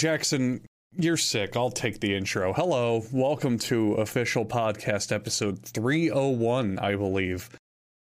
[0.00, 0.64] Jackson,
[0.96, 1.56] you're sick.
[1.56, 2.54] I'll take the intro.
[2.54, 7.50] Hello, welcome to official podcast episode 301, I believe.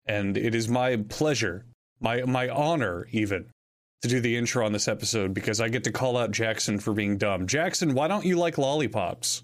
[0.07, 1.65] And it is my pleasure,
[1.99, 3.51] my my honor even,
[4.03, 6.93] to do the intro on this episode because I get to call out Jackson for
[6.93, 7.49] being dumb.
[7.49, 9.43] Jackson, why don't you like lollipops?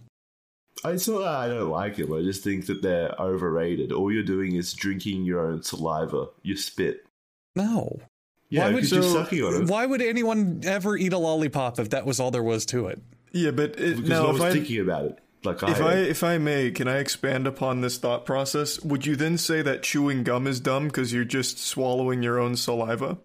[0.84, 2.12] It's not that I don't like them.
[2.12, 3.90] I just think that they're overrated.
[3.90, 7.04] All you're doing is drinking your own saliva, your spit.
[7.56, 7.98] No.
[8.54, 9.68] Yeah, Why would- because you're on it.
[9.68, 13.02] Why would anyone ever eat a lollipop if that was all there was to it?
[13.32, 15.18] Yeah, but it, Because now I if was I thinking about it.
[15.42, 18.80] Like if I if I may, can I expand upon this thought process?
[18.82, 22.56] Would you then say that chewing gum is dumb because you're just swallowing your own
[22.56, 23.18] saliva?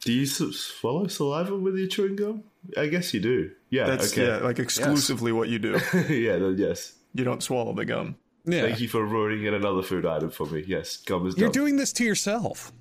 [0.00, 2.44] do you swallow saliva with your chewing gum?
[2.76, 3.50] I guess you do.
[3.70, 3.86] Yeah.
[3.86, 4.44] That's yeah, okay.
[4.44, 5.72] like exclusively what you do.
[6.08, 6.38] Yeah.
[6.38, 6.94] then yes.
[7.12, 8.16] You don't swallow the gum.
[8.46, 8.62] Yeah.
[8.62, 10.64] Thank you for ruining yet another food item for me.
[10.66, 11.42] Yes, gum is Dumb.
[11.42, 12.72] You're doing this to yourself.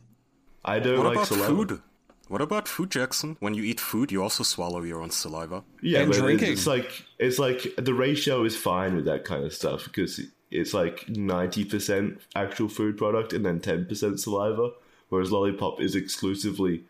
[0.66, 1.48] I don't What like about saliva.
[1.56, 1.82] food?
[2.28, 3.38] What about food, Jackson?
[3.40, 5.64] When you eat food, you also swallow your own saliva.
[5.82, 6.52] Yeah, And but drinking.
[6.54, 10.74] it's like it's like the ratio is fine with that kind of stuff because it's
[10.74, 14.72] like ninety percent actual food product and then ten percent saliva,
[15.10, 16.84] whereas lollipop is exclusively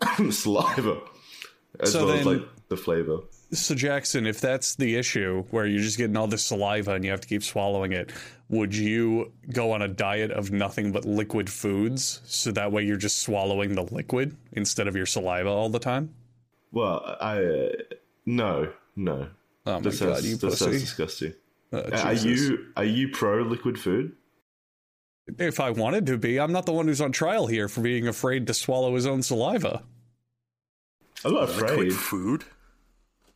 [0.30, 1.00] saliva
[1.80, 3.18] as So well as like the flavor.
[3.52, 7.10] So Jackson, if that's the issue where you're just getting all this saliva and you
[7.10, 8.10] have to keep swallowing it,
[8.48, 12.96] would you go on a diet of nothing but liquid foods so that way you're
[12.96, 16.14] just swallowing the liquid instead of your saliva all the time?
[16.72, 17.68] Well, I uh,
[18.26, 19.28] no no.
[19.66, 21.34] Oh my That sounds, god, you that sounds disgusting.
[21.72, 24.12] Oh, are you are you pro liquid food?
[25.38, 28.08] If I wanted to be, I'm not the one who's on trial here for being
[28.08, 29.82] afraid to swallow his own saliva.
[31.24, 31.70] I'm not afraid.
[31.70, 32.44] Liquid food?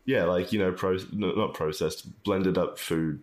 [0.09, 3.23] Yeah, like you know, pro not processed, blended up food.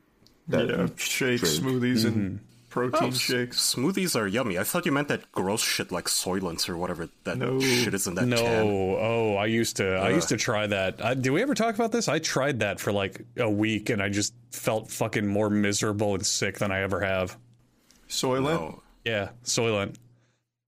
[0.50, 1.82] That yeah, shakes, drink.
[1.84, 2.46] smoothies, and mm-hmm.
[2.70, 3.74] protein Oh, shakes.
[3.74, 4.60] Smoothies are yummy.
[4.60, 7.60] I thought you meant that gross shit like Soylent or whatever that No.
[7.60, 8.68] shit is in that No, can.
[8.70, 11.04] oh, I used to, I used to try that.
[11.04, 12.08] I, did we ever talk about this?
[12.08, 16.24] I tried that for like a week, and I just felt fucking more miserable and
[16.24, 17.36] sick than I ever have.
[18.08, 18.60] Soylent.
[18.60, 19.96] Oh, Yeah, Soylent.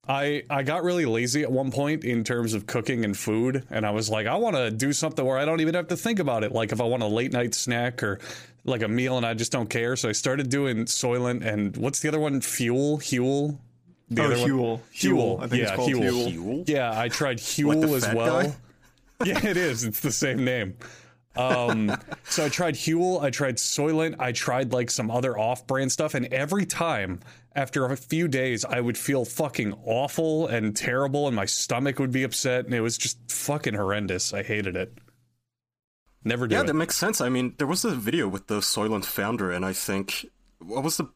[0.08, 3.86] I I got really lazy at one point in terms of cooking and food, and
[3.86, 6.20] I was like, I want to do something where I don't even have to think
[6.20, 6.52] about it.
[6.52, 8.20] Like if I want a late night snack or
[8.64, 9.96] like a meal, and I just don't care.
[9.96, 12.42] So I started doing Soylent and what's the other one?
[12.42, 13.58] Fuel, Huel.
[14.10, 14.50] The Oh, other one?
[14.50, 14.80] Huel.
[14.94, 15.38] Huel.
[15.44, 16.32] I think yeah, it's called Huel.
[16.32, 16.34] Huel.
[16.64, 16.70] Huel?
[16.70, 18.44] Yeah, I tried Huel the as well.
[18.44, 18.56] guy?
[19.26, 19.84] yeah, it is.
[19.84, 20.76] It's the same name.
[21.36, 26.16] Um, so I tried Huel, I tried Soylent, I tried like some other off-brand stuff,
[26.16, 27.20] and every time
[27.58, 32.12] after a few days, I would feel fucking awful and terrible, and my stomach would
[32.12, 34.32] be upset, and it was just fucking horrendous.
[34.34, 34.94] I hated it.
[36.24, 36.68] Never do Yeah, it.
[36.68, 37.20] that makes sense.
[37.20, 40.28] I mean, there was a video with the Soylent founder, and I think
[40.60, 41.10] what was the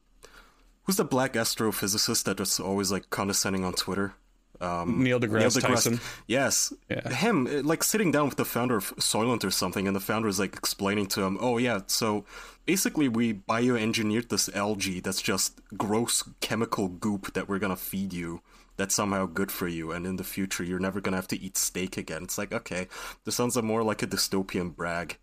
[0.84, 4.16] who's the black astrophysicist that was always like condescending on Twitter?
[4.62, 6.00] Um, Neil deGrasse Tyson.
[6.28, 7.10] Yes, Yeah.
[7.10, 10.28] him uh, like sitting down with the founder of Soylent or something, and the founder
[10.28, 12.26] is like explaining to him, "Oh yeah, so
[12.66, 18.42] basically we bioengineered this algae that's just gross chemical goop that we're gonna feed you."
[18.78, 21.58] That's somehow good for you, and in the future you're never gonna have to eat
[21.58, 22.24] steak again.
[22.24, 22.88] It's like, okay,
[23.26, 25.18] this sounds more like a dystopian brag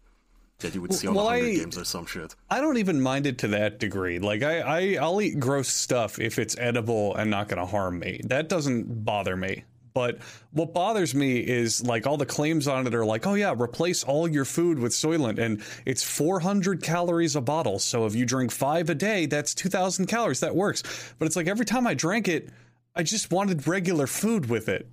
[0.60, 2.34] that you would see on Well, the Hunger I- Games or some shit.
[2.50, 4.18] I don't even mind it to that degree.
[4.18, 7.98] Like I, I I'll eat gross stuff if it's edible and not going to harm
[8.00, 8.20] me.
[8.24, 9.64] That doesn't bother me.
[9.94, 10.18] But
[10.52, 14.04] what bothers me is like all the claims on it are like, oh yeah, replace
[14.04, 17.78] all your food with Soylent, and it's 400 calories a bottle.
[17.80, 20.40] So if you drink five a day, that's 2,000 calories.
[20.40, 20.82] That works.
[21.18, 22.50] But it's like every time I drank it,
[22.94, 24.88] I just wanted regular food with it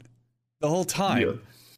[0.59, 1.21] the whole time.
[1.21, 1.33] Yeah.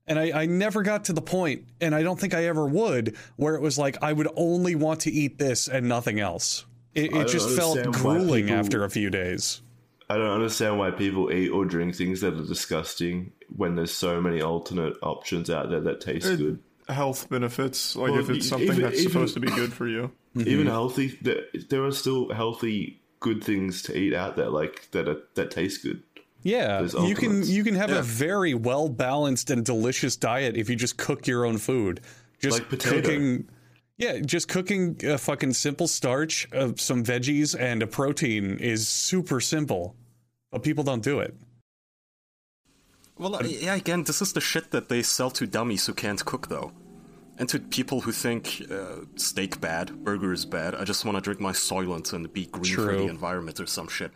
[0.07, 3.17] And I, I never got to the point, and I don't think I ever would,
[3.35, 6.65] where it was like I would only want to eat this and nothing else.
[6.95, 9.61] It, it just felt understand grueling people- after a few days.
[10.09, 14.21] I don't understand why people eat or drink things that are disgusting when there's so
[14.21, 16.59] many alternate options out there that taste It- good.
[16.87, 19.85] Health benefits, like Well, if it's something even- that's even- supposed to be good for
[19.87, 20.11] you.
[20.35, 25.09] Even healthy, there, there are still healthy, good things to eat out there, like that
[25.09, 26.03] are, that taste good.
[26.47, 27.99] Yeah, you can you can have Yeah.
[27.99, 31.99] a very well balanced and delicious diet if you just cook your own food.
[32.39, 33.01] Just Like potato.
[33.01, 33.49] cooking.
[33.97, 39.41] Yeah, just cooking a fucking simple starch, uh, some veggies, and a protein is super
[39.41, 39.95] simple,
[40.51, 41.35] but people don't do it.
[43.17, 46.23] Well, uh, yeah, again, this is the shit that they sell to dummies who can't
[46.23, 46.71] cook, though.
[47.39, 51.21] And to people who think uh, steak bad, burger is bad, I just want to
[51.21, 54.11] drink my Soylent and be green for the environment or some shit.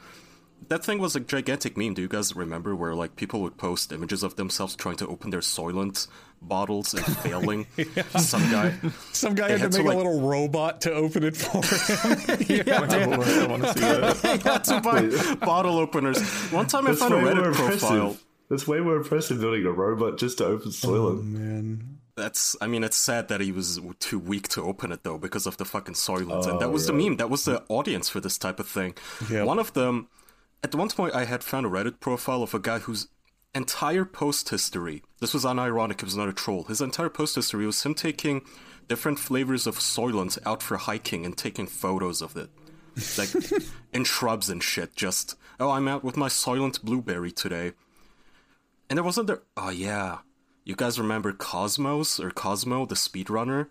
[0.69, 1.95] That thing was a gigantic meme.
[1.95, 5.29] Do you guys remember where like people would post images of themselves trying to open
[5.31, 6.07] their Soylent
[6.41, 7.65] bottles and failing?
[8.17, 8.73] Some guy.
[9.11, 11.63] Some guy had, had to to, make a little robot to open it for him.
[12.71, 14.41] I want to see that.
[14.43, 16.21] Had to buy bottle openers.
[16.51, 18.01] One time I found a way more Reddit profile.
[18.01, 18.23] impressive.
[18.49, 21.23] That's way more impressive building a robot just to open Oh, Soylent.
[21.23, 21.97] man.
[22.17, 25.47] That's, I mean, it's sad that he was too weak to open it though because
[25.47, 27.17] of the fucking Soylent, and Oh, that was the meme.
[27.17, 28.93] That was the audience for this type of thing.
[29.29, 29.45] Yep.
[29.47, 30.07] One of them,
[30.63, 33.07] at one point, I had found a Reddit profile of a guy whose
[33.53, 35.03] entire post history.
[35.19, 35.93] This was unironic.
[35.93, 36.63] It was not a troll.
[36.65, 38.41] His entire post history was him taking
[38.87, 42.49] different flavors of Soylent out for hiking and taking photos of it,
[43.17, 43.29] like
[43.93, 44.95] in shrubs and shit.
[44.95, 47.73] Just oh, I'm out with my Soylent blueberry today.
[48.89, 49.41] And there wasn't there.
[49.57, 50.19] Oh yeah,
[50.63, 53.67] you guys remember Cosmos or Cosmo, the speedrunner?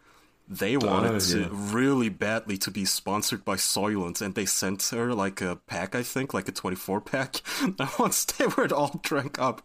[0.53, 5.15] They wanted Oh, to really badly to be sponsored by Soylent, and they sent her
[5.15, 7.41] like a pack, I think, like a 24 pack.
[7.63, 9.63] And once they were all drank up,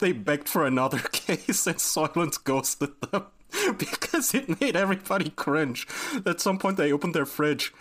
[0.00, 3.26] they begged for another case, and Soylent ghosted them
[3.78, 5.86] because it made everybody cringe.
[6.26, 7.72] At some point, they opened their fridge,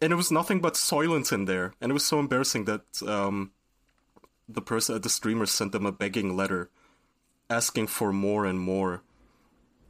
[0.00, 3.52] and it was nothing but Soylent in there, and it was so embarrassing that um,
[4.48, 6.70] the person, the streamer, sent them a begging letter
[7.48, 9.02] asking for more and more.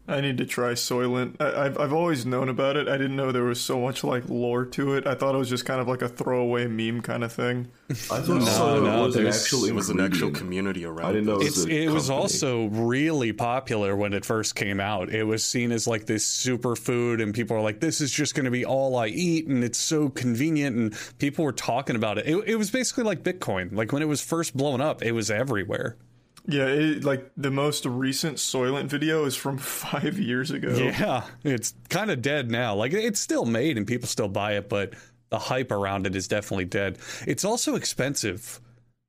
[0.08, 1.36] I need to try Soylent.
[1.40, 2.88] I, I've I've always known about it.
[2.88, 5.06] I didn't know there was so much like lore to it.
[5.06, 7.68] I thought it was just kind of like a throwaway meme kind of thing.
[7.90, 11.06] I thought Soylent no, was an there's- actual It was an actual community around.
[11.06, 11.56] I didn't know it this.
[11.58, 15.10] was It's, a it was also really popular when it first came out.
[15.14, 18.46] It was seen as like this superfood, and people are like, "This is just going
[18.46, 20.76] to be all I eat," and it's so convenient.
[20.76, 22.26] And people were talking about it.
[22.26, 22.36] it.
[22.48, 23.72] It was basically like Bitcoin.
[23.76, 25.96] Like when it was first blowing up, it was everywhere.
[26.46, 30.70] Yeah, it, like the most recent Soylent video is from five years ago.
[30.70, 32.74] Yeah, it's kind of dead now.
[32.74, 34.94] Like it's still made and people still buy it, but
[35.30, 36.98] the hype around it is definitely dead.
[37.26, 38.60] It's also expensive.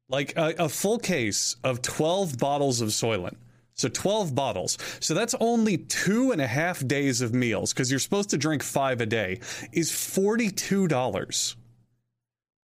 [0.07, 3.37] Like a, a full case of 12 bottles of Soylent.
[3.75, 4.77] So 12 bottles.
[4.99, 8.61] So that's only two and a half days of meals because you're supposed to drink
[8.61, 9.39] five a day,
[9.71, 11.55] is $42.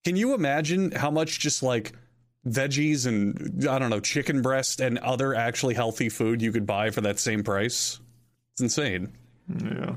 [0.05, 1.93] Can you imagine how much just like
[2.51, 6.89] veggies and I don't know, chicken breast and other actually healthy food you could buy
[6.89, 7.99] for that same price?
[8.53, 9.13] It's insane.
[9.49, 9.95] Yeah.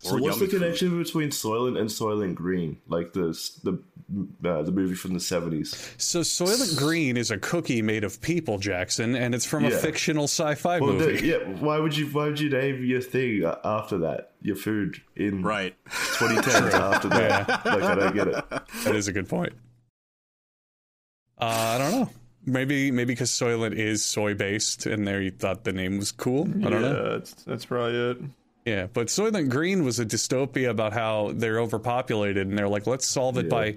[0.00, 2.76] So Or what's the connection between Soylent and Soylent Green?
[2.86, 3.82] Like the the
[4.48, 5.92] uh, the movie from the seventies.
[5.98, 10.24] So Soylent Green is a cookie made of people, Jackson, and it's from a fictional
[10.24, 11.16] sci-fi Well, movie.
[11.16, 11.36] the- yeah.
[11.60, 14.34] Why would you Why would you name your thing uh, after that?
[14.40, 15.74] Your food in Right.
[16.20, 17.48] 2010 after that?
[17.66, 18.44] Like I don't get it.
[18.84, 19.52] That is a good point.
[21.40, 22.10] Uh, I don't know.
[22.46, 26.42] Maybe maybe because Soylent is soy based, and there you thought the name was cool.
[26.64, 27.12] I don't yeah, know.
[27.18, 28.18] That's, that's probably it.
[28.64, 33.06] Yeah, but Soylent Green was a dystopia about how they're overpopulated, and they're like, let's
[33.06, 33.50] solve it Yeah.
[33.50, 33.76] by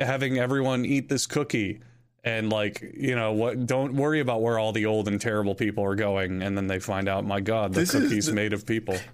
[0.00, 1.80] having everyone eat this cookie,
[2.24, 3.66] and like, you know, what?
[3.66, 6.78] Don't worry about where all the old and terrible people are going, and then they
[6.80, 8.96] find out, my God, the This is cookie's the- made of people.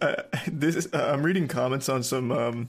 [0.00, 2.68] Uh, this uh, I'm reading comments on some um,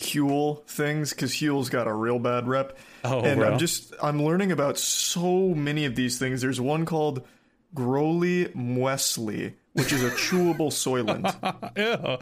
[0.00, 2.76] Huel things because Huel's got a real bad rep.
[3.04, 3.52] Oh, and bro.
[3.52, 6.40] I'm just I'm learning about so many of these things.
[6.40, 7.26] There's one called
[7.74, 11.34] Growly Muesli, which is a chewable soylent.
[11.76, 12.16] Yeah.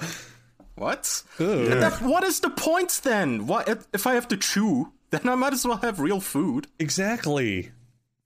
[0.74, 1.22] What?
[1.38, 1.68] Ew.
[1.68, 3.46] That- what is the point then?
[3.46, 4.92] What if, if I have to chew?
[5.10, 6.66] Then I might as well have real food.
[6.78, 7.70] Exactly.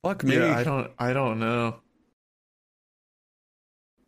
[0.03, 0.37] Fuck me.
[0.37, 1.76] yeah, I don't I don't know.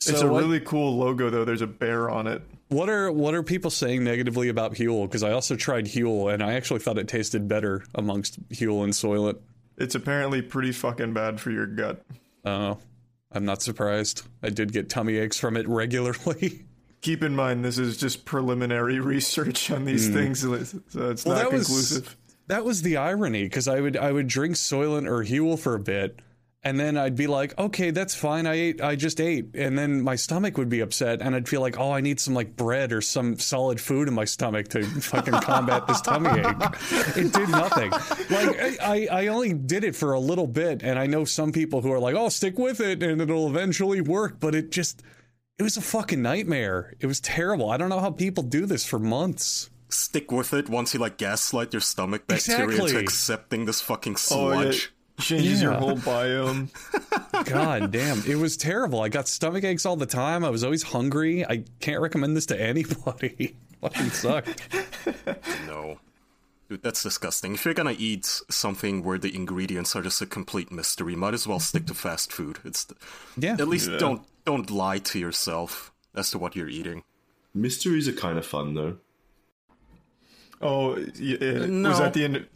[0.00, 1.44] so it's a what, really cool logo though.
[1.44, 2.42] There's a bear on it.
[2.68, 5.06] What are what are people saying negatively about Huel?
[5.06, 8.92] Because I also tried Huel, and I actually thought it tasted better amongst Huel and
[8.92, 9.38] Soylent.
[9.76, 12.04] It's apparently pretty fucking bad for your gut.
[12.44, 12.78] Oh,
[13.32, 14.22] I'm not surprised.
[14.42, 16.64] I did get tummy aches from it regularly.
[17.00, 20.94] Keep in mind this is just preliminary research on these things, so it's Mm.
[21.26, 22.16] Well, not that was- conclusive.
[22.48, 25.78] That was the irony because I would I would drink Soylent or Huel for a
[25.78, 26.18] bit,
[26.64, 28.46] and then I'd be like, okay, that's fine.
[28.46, 31.60] I ate, I just ate, and then my stomach would be upset, and I'd feel
[31.60, 34.82] like, oh, I need some like bread or some solid food in my stomach to
[34.84, 37.16] fucking combat this tummy ache.
[37.16, 37.90] It did nothing.
[37.90, 41.52] Like I, I I only did it for a little bit, and I know some
[41.52, 45.02] people who are like, oh, stick with it, and it'll eventually work, but it just.
[45.58, 46.94] It was a fucking nightmare.
[47.00, 47.68] It was terrible.
[47.68, 49.70] I don't know how people do this for months.
[49.88, 52.90] Stick with it once you like gaslight your stomach bacteria Exactly.
[52.90, 54.72] into accepting this fucking Oh, yeah.
[55.18, 55.40] Sludge.
[55.40, 56.68] Changes your whole biome.
[57.44, 59.00] God damn, it was terrible.
[59.02, 60.44] I got stomach aches all the time.
[60.44, 61.44] I was always hungry.
[61.44, 63.56] I can't recommend this to anybody.
[63.80, 64.68] Fucking sucked.
[65.66, 66.00] No.
[66.68, 67.54] Dude, that's disgusting.
[67.54, 71.46] If you're gonna eat something where the ingredients are just a complete mystery, might as
[71.46, 72.58] well stick to fast food.
[72.64, 72.86] It's
[73.38, 73.52] Yeah.
[73.54, 73.98] at least Yeah.
[73.98, 77.04] don't don't lie to yourself as to what you're eating.
[77.54, 78.96] Mysteries are kind of fun though.
[80.60, 81.90] Oh, yeah, uh, No.
[81.90, 82.46] was that the end?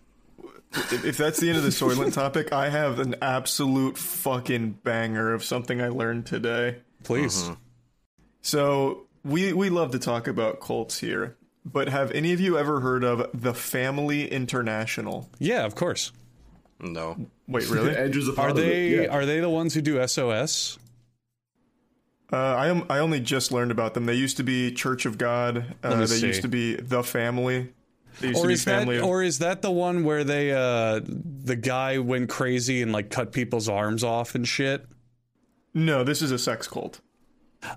[0.75, 5.33] If if that's the end of the Soylent topic, I have an absolute fucking banger
[5.35, 6.79] of something I learned today.
[7.05, 7.43] Please.
[7.43, 7.57] Uh-huh.
[8.41, 12.81] So we we love to talk about cults here, but have any of you ever
[12.81, 15.29] heard of the Family International?
[15.39, 16.13] Yeah, of course.
[16.81, 17.17] No.
[17.47, 17.97] Wait, really?
[17.97, 19.09] Andrew's a part Are of they yeah.
[19.09, 20.79] are they the ones who do SOS?
[22.33, 22.87] Uh, I am.
[22.89, 24.07] I only just learned about them.
[24.07, 25.77] They used to be Church of God.
[25.83, 26.27] Uh, me they see.
[26.29, 27.69] used to be the Family.
[28.21, 31.57] They used Or is that of- or is that the one where they uh the
[31.57, 34.85] guy went crazy and like cut people's arms off and shit?
[35.75, 37.01] no, this is a sex cult.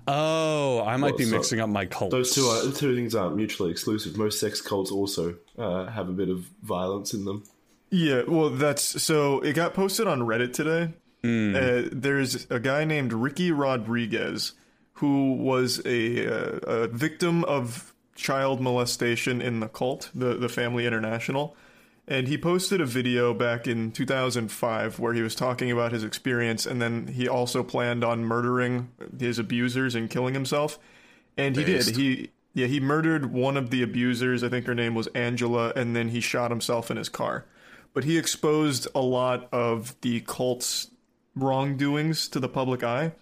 [0.08, 2.12] Oh, I might Well, be so mixing up my cults.
[2.12, 4.16] Those two are, two things aren't mutually exclusive.
[4.16, 7.44] Most sex cults also uh, have a bit of violence in them.
[7.90, 9.38] Yeah, well, that's so.
[9.40, 10.92] It got posted on Reddit today.
[11.22, 11.54] Hmm.
[11.54, 14.52] Uh, there's a guy named Ricky Rodriguez
[14.94, 20.86] who was a, uh, a victim of child molestation in the cult, the the Family
[20.86, 21.56] International,
[22.08, 26.66] and he posted a video back in 2005 where he was talking about his experience,
[26.66, 30.78] and then he also planned on murdering his abusers and killing himself,
[31.36, 31.88] and he Based.
[31.88, 31.96] did.
[31.96, 34.42] He yeah, he murdered one of the abusers.
[34.42, 37.44] I think her name was Angela, and then he shot himself in his car.
[37.92, 40.90] But he exposed a lot of the cult's
[41.34, 43.12] wrongdoings to the public eye.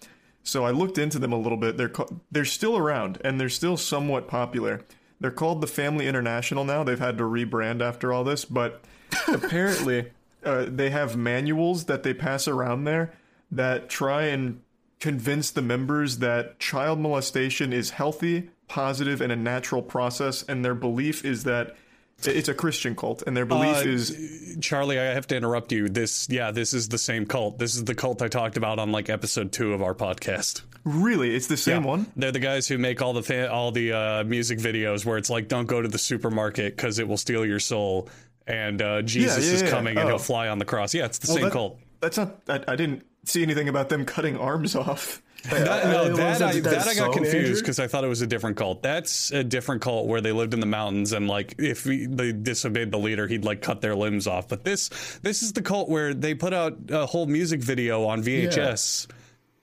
[0.45, 1.75] So I looked into them a little bit.
[1.75, 1.91] They're
[2.31, 4.85] they're still around and they're still somewhat popular.
[5.19, 6.83] They're called the Family International now.
[6.83, 8.81] They've had to rebrand after all this, but
[9.27, 10.11] apparently
[10.43, 13.13] uh, they have manuals that they pass around there
[13.51, 14.61] that try and
[14.99, 20.43] convince the members that child molestation is healthy, positive, and a natural process.
[20.43, 21.75] And their belief is that
[22.23, 25.89] it's a Christian cult, and their belief Uh, is Charlie, I have to interrupt you.
[25.89, 27.59] This, yeah, this is the same cult.
[27.59, 30.61] This is the cult I talked about on like episode two of our podcast.
[30.85, 31.89] really it's the same Yeah.
[31.89, 32.05] one.
[32.15, 35.29] They're the guys who make all the fa- all the uh, music videos where it's
[35.31, 38.07] like, "Don't go to the supermarket because it will steal your soul,"
[38.47, 39.69] and uh, Jesus yeah, is yeah.
[39.71, 40.09] coming and Oh.
[40.09, 40.93] he'll fly on the cross.
[40.93, 41.79] Yeah, it's the Well, same that- cult.
[42.01, 42.35] That's not.
[42.47, 45.23] I, I didn't see anything about them cutting arms off.
[45.49, 48.07] That, no, was that, that- I, that that I got confused because I thought it
[48.07, 48.81] was a different cult.
[48.81, 52.31] That's a different cult where they lived in the mountains and like if we, they
[52.31, 54.47] disobeyed the leader, he'd like cut their limbs off.
[54.47, 54.89] But this
[55.21, 59.07] this is the cult where they put out a whole music video on VHS,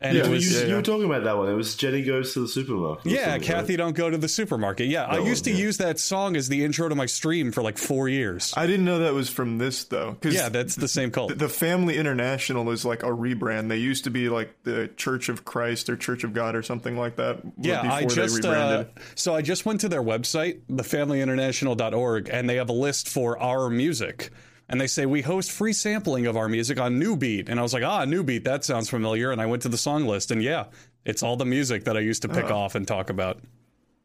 [0.02, 1.48] and Yeah, it You, yeah, you were talking about that one.
[1.48, 3.10] It was Jenny goes to the supermarket.
[3.10, 3.76] yeah, Kathy, right?
[3.78, 4.88] don't go to the supermarket.
[4.88, 5.56] Yeah, I That used to yeah.
[5.58, 8.52] use that song as the intro to my stream for like four years.
[8.56, 10.16] I didn't know that was from this though.
[10.22, 11.38] yeah, that's the same cult.
[11.38, 13.68] the Family International is like a rebrand.
[13.68, 16.96] They used to be like the Church of Christ or Church of God or something
[16.96, 17.40] like that.
[17.58, 18.92] Yeah, before I just they uh, rebranded.
[19.14, 23.68] so I just went to their website, thefamilyinternational.org, and they have a list for our
[23.70, 24.30] music.
[24.68, 27.62] And they say we host free sampling of our music on New Beat, And I
[27.62, 29.30] was like, ah, New Beat, that sounds familiar.
[29.30, 30.66] And I went to the song list, and yeah,
[31.04, 33.38] it's all the music that I used to pick off and talk about.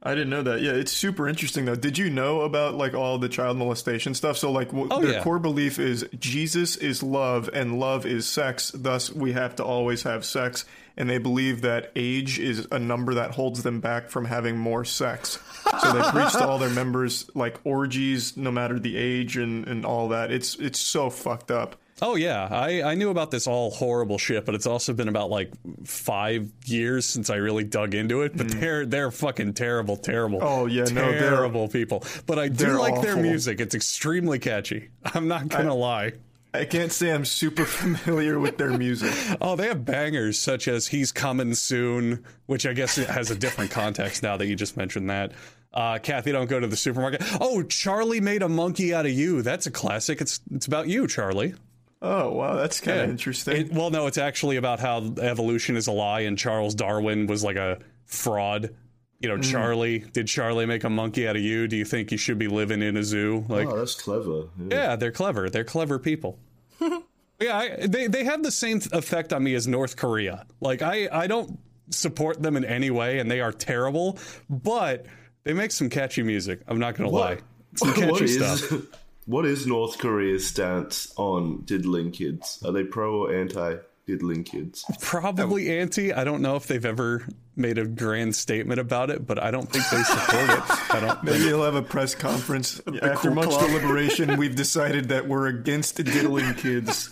[0.08, 0.62] I didn't know that.
[0.62, 1.76] Yeah, it's super interesting though.
[1.76, 4.38] Did you know about like all the child molestation stuff?
[4.38, 5.24] So like, w- Oh, their yeah.
[5.24, 8.72] core belief is Jesus is love and love is sex.
[8.74, 10.66] Thus, we have to always have sex.
[11.00, 14.84] And they believe that age is a number that holds them back from having more
[14.84, 15.38] sex.
[15.82, 19.86] So they preach to all their members like orgies, no matter the age and, and
[19.86, 20.32] all that.
[20.32, 21.76] It's it's so fucked up.
[22.02, 25.32] Oh yeah, I, I knew about this all horrible shit, but it's also been about
[25.32, 25.52] like
[25.84, 28.38] five years since I really dug into it.
[28.38, 30.40] But they're they're fucking terrible, terrible.
[30.40, 30.44] Mm.
[30.44, 32.04] Oh, yeah, no, terrible people.
[32.28, 33.60] But I do like their music.
[33.60, 34.90] It's extremely catchy.
[35.06, 36.14] I'm not gonna lie.
[36.54, 39.14] I can't say I'm super familiar with their music.
[39.42, 43.72] Oh, they have bangers such as "He's Coming Soon," which I guess has a different
[43.72, 45.32] context now that you just mentioned that.
[45.74, 47.22] Uh, Kathy, don't go to the supermarket.
[47.40, 49.42] Oh, Charlie made a monkey out of you.
[49.42, 50.22] That's a classic.
[50.22, 51.54] It's it's about you, Charlie.
[52.02, 53.12] Oh wow, that's kind of Yeah.
[53.12, 53.56] interesting.
[53.58, 57.44] It, well, no, it's actually about how evolution is a lie and Charles Darwin was
[57.44, 58.76] like a fraud.
[59.20, 59.42] You know, hmm.
[59.42, 61.68] Charlie, did Charlie make a monkey out of you?
[61.68, 63.46] Do you think you should be living in a zoo?
[63.48, 64.44] Like, Oh, that's clever.
[64.60, 64.68] Yeah.
[64.92, 65.50] yeah, they're clever.
[65.50, 66.38] They're clever people.
[66.80, 70.46] yeah, I, they they have the same effect on me as North Korea.
[70.62, 71.58] Like, I I don't
[71.90, 74.20] support them in any way, and they are terrible.
[74.50, 75.08] But
[75.46, 76.60] they make some catchy music.
[76.68, 77.40] I'm not gonna lie,
[77.76, 78.62] some catchy stuff.
[79.28, 82.64] what is North Korea's stance on diddling kids?
[82.66, 83.76] Are they pro or anti
[84.08, 84.86] diddling kids?
[85.02, 86.14] Probably anti.
[86.14, 89.70] I don't know if they've ever made a grand statement about it, but I don't
[89.70, 90.94] think they support it.
[90.96, 91.24] I don't.
[91.24, 92.80] Maybe he'll have a press conference.
[93.02, 93.68] After cool much club.
[93.68, 97.10] deliberation, we've decided that we're against diddling kids.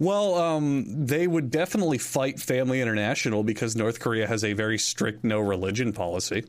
[0.00, 5.22] Well, um, they would definitely fight Family International because North Korea has a very strict
[5.22, 6.44] no religion policy.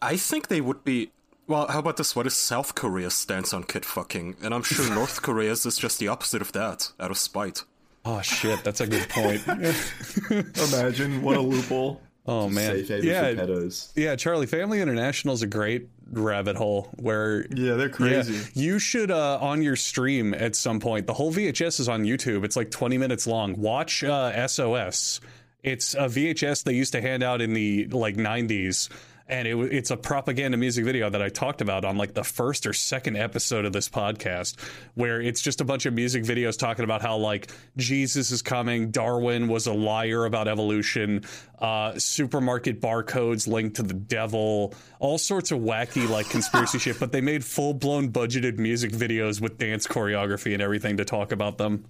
[0.00, 1.12] I think they would be.
[1.50, 2.14] Well, how about this?
[2.14, 4.36] What is South Korea's stance on kid fucking?
[4.42, 7.64] And I'm sure North Korea's is just the opposite of that, out of spite.
[8.04, 9.42] Oh shit, that's a good point.
[10.30, 12.00] Imagine what a loophole.
[12.26, 13.90] Oh man, yeah, pedos.
[13.96, 14.14] yeah.
[14.14, 17.92] Charlie, Family International is a great rabbit hole where Yeah, they're Yeah,
[18.22, 18.48] crazy.
[18.54, 21.06] you should uh, on your stream at some point.
[21.06, 22.44] The whole VHS is on YouTube.
[22.44, 23.54] It's like 20 minutes long.
[23.60, 25.20] Watch uh, SOS.
[25.62, 28.88] It's a VHS they used to hand out in the like 90s,
[29.30, 32.66] and it, it's a propaganda music video that I talked about on like the first
[32.66, 34.56] or second episode of this podcast,
[34.94, 38.90] where it's just a bunch of music videos talking about how like Jesus is coming,
[38.90, 41.24] Darwin was a liar about evolution,
[41.60, 46.98] uh, supermarket barcodes linked to the devil, all sorts of wacky like conspiracy shit.
[46.98, 51.32] But they made full blown budgeted music videos with dance choreography and everything to talk
[51.32, 51.84] about them.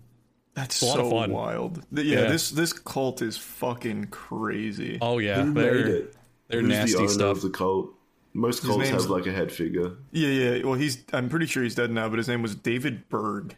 [0.54, 1.30] That's a lot so of fun.
[1.30, 1.82] wild.
[1.92, 2.20] Yeah, Yeah.
[2.28, 4.98] this this cult is fucking crazy.
[5.00, 6.14] Oh yeah, Who they're made it?
[6.50, 7.36] They're Who's the nasty owner stuff.
[7.38, 7.90] of the cult?
[8.32, 9.92] Most cults have like a head figure.
[10.12, 10.64] Yeah, yeah.
[10.64, 13.56] Well, he's I'm pretty sure he's dead now, but his name was David Berg,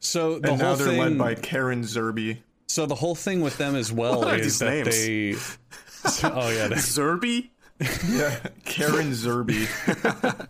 [0.00, 2.38] So the and now whole they're thing, led by Karen Zerby.
[2.66, 5.06] so the whole thing with them as well What is that names?
[5.06, 6.24] they.
[6.28, 7.48] oh yeah, they- Zerby?
[8.08, 9.66] Yeah, Karen Zerby.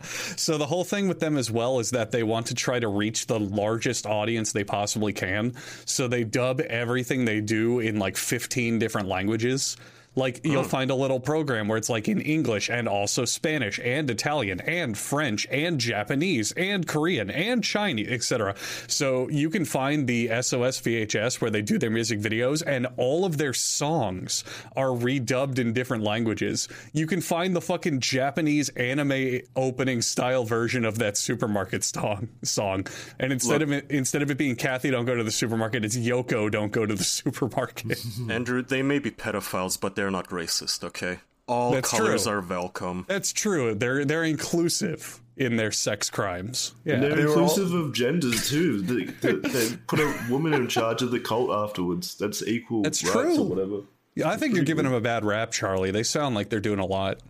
[0.39, 2.89] So the whole thing with them as well is that they want to try to
[2.89, 5.55] reach the largest audience they possibly can.
[5.87, 9.77] So they dub everything they do in like 15 different languages.
[10.15, 10.69] Like you'll hmm.
[10.69, 14.97] find a little program where it's like in English and also Spanish and Italian and
[14.97, 18.55] French and Japanese and Korean and Chinese, etc.
[18.87, 23.25] So you can find the SOS VHS where they do their music videos and all
[23.25, 24.45] of their songs
[24.77, 26.69] are redubbed in different languages.
[26.93, 32.87] You can find the fucking Japanese anime opening style version of that supermarket song song.
[33.19, 35.97] And instead of it instead of it being Kathy don't go to the supermarket, it's
[35.97, 37.99] Yoko don't go to the supermarket.
[38.29, 41.19] Andrew, they may be pedophiles, but they're not racist, okay?
[41.49, 42.33] All That's colors true.
[42.33, 43.05] are welcome.
[43.09, 43.75] That's true.
[43.75, 46.75] They're they're inclusive in their sex crimes.
[46.85, 46.99] Yeah.
[47.01, 48.81] They're They were all- inclusive of genders too.
[48.83, 52.15] They, they, they put a woman in charge of the cult afterwards.
[52.17, 53.41] That's equal That's rights true.
[53.41, 53.77] or whatever.
[54.15, 55.91] Yeah, I think you're giving them a bad rap, Charlie.
[55.91, 57.21] They sound like they're doing a lot.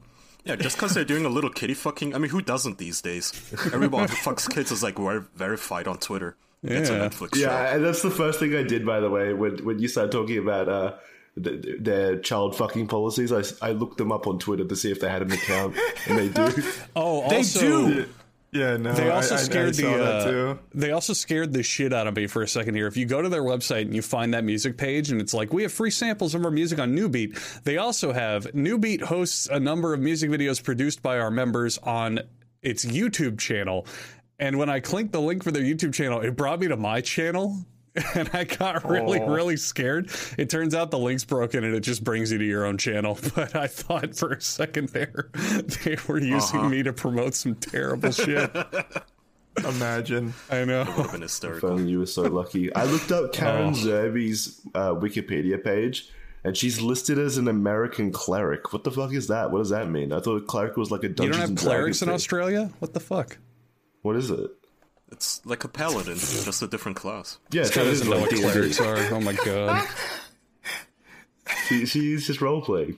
[0.44, 2.14] Yeah, just because they're doing a little kitty fucking.
[2.14, 3.32] I mean, who doesn't these days?
[3.72, 6.36] Everyone who fucks kids is like ver- verified on Twitter.
[6.64, 7.08] It's a Yeah.
[7.10, 7.28] Show.
[7.36, 10.10] Yeah, and that's the first thing I did, by the way, when when you started
[10.12, 10.94] talking about uh,
[11.42, 13.32] th- their child fucking policies.
[13.32, 15.76] I, I looked them up on Twitter to see if they had an account,
[16.08, 16.62] and they do.
[16.96, 18.08] Oh, They also, do.
[18.54, 18.92] Yeah, no.
[18.92, 19.96] They also I, I- I scared saw the.
[19.96, 22.86] that Uh, they also scared the shit out of me for a second here.
[22.86, 25.54] If you go to their website and you find that music page, and it's like
[25.54, 27.62] we have free samples of our music on Newbeat.
[27.62, 32.20] They also have Newbeat hosts a number of music videos produced by our members on
[32.60, 33.86] its YouTube channel.
[34.38, 37.00] And when I clicked the link for their YouTube channel, it brought me to my
[37.00, 37.56] channel.
[38.14, 39.26] And I got really, Aw.
[39.30, 40.10] really scared.
[40.38, 43.18] It turns out the link's broken and it just brings you to your own channel.
[43.34, 45.28] But I thought for a second there
[45.84, 48.50] they were using me to promote some terrible shit.
[49.68, 50.32] Imagine.
[50.50, 50.78] I know.
[50.84, 51.68] Would have been hysterical.
[51.76, 52.74] Phone, you were so lucky.
[52.74, 53.76] I looked up Karen Oh.
[53.76, 56.08] Zerby's uh, Wikipedia page,
[56.44, 58.72] and she's listed as an American cleric.
[58.72, 59.50] What the fuck is that?
[59.50, 60.12] What does that mean?
[60.12, 62.14] I thought a cleric was like a You Dungeons don't have and clerics in thing.
[62.14, 62.70] Australia?
[62.78, 63.36] What the fuck?
[64.00, 64.50] What is it?
[65.12, 67.38] It's like a paladin, just a different class.
[67.50, 68.42] Yeah, Guy that is doesn't know like what D&D.
[68.50, 68.96] clerics are.
[69.14, 69.86] Oh my god.
[71.68, 72.96] She, she's just role playing.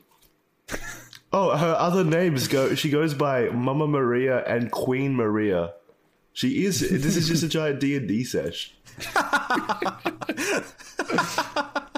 [1.33, 2.75] Oh, her other names go.
[2.75, 5.73] She goes by Mama Maria and Queen Maria.
[6.33, 6.81] She is.
[6.81, 8.75] This is just a giant D and D sesh.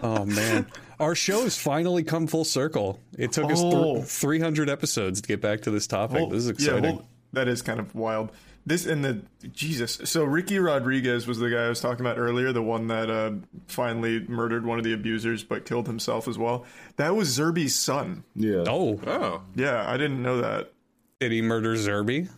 [0.02, 0.66] Oh man.
[1.00, 3.00] Our show has finally come full circle.
[3.18, 3.96] It took us Oh.
[3.96, 6.16] th- 300 episodes to get back to this topic.
[6.16, 6.96] Well, this is yeah, exciting.
[6.96, 8.31] well, that is kind of wild.
[8.68, 10.00] This and the Jesus.
[10.05, 13.31] So Ricky Rodriguez was the guy I was talking about earlier, the one that uh,
[13.68, 16.66] finally murdered one of the abusers but killed himself as well.
[16.96, 18.24] That was Zerby's son.
[18.35, 18.64] Yeah.
[18.68, 19.42] oh, Oh.
[19.55, 20.72] Yeah, I didn't know that.
[21.20, 22.29] did he murder Zerby?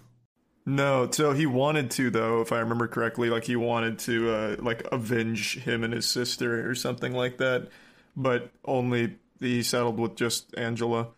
[0.67, 3.31] No, so he wanted to though, if I remember correctly.
[3.31, 7.69] Like he wanted to uh, like avenge him and his sister or something like that,
[8.15, 11.09] but only he settled with just Angela.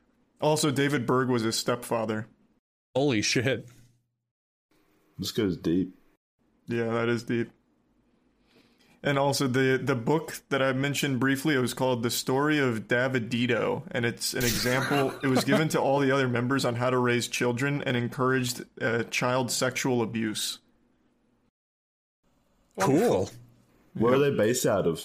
[0.40, 2.28] Also, David Berg was his stepfather.
[2.94, 3.66] Holy shit.
[5.20, 5.94] This goes deep.
[6.66, 7.50] Yeah, that is deep.
[9.02, 12.88] And also the the book that I mentioned briefly, it was called The Story of
[12.88, 15.14] Davidito, and it's an example.
[15.22, 18.64] it was given to all the other members on how to raise children and encouraged
[18.80, 20.58] uh, child sexual abuse.
[22.78, 23.30] Cool.
[23.94, 25.04] Where are they based out of?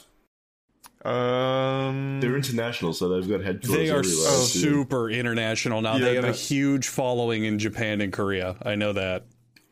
[1.06, 4.28] Um, They're international, so they've got headquarters They are everywhere.
[4.28, 5.98] I super international now.
[5.98, 8.56] Yeah, they have a huge following in Japan and Korea.
[8.64, 9.26] I know that.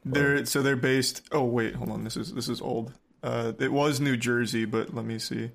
[0.06, 1.28] They're so they're based.
[1.32, 2.04] Oh wait, hold on.
[2.04, 2.94] This is this is old.
[3.22, 5.52] Uh, it was New Jersey, but let me see.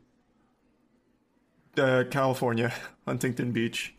[1.76, 2.72] Uh, California,
[3.06, 3.94] Huntington Beach.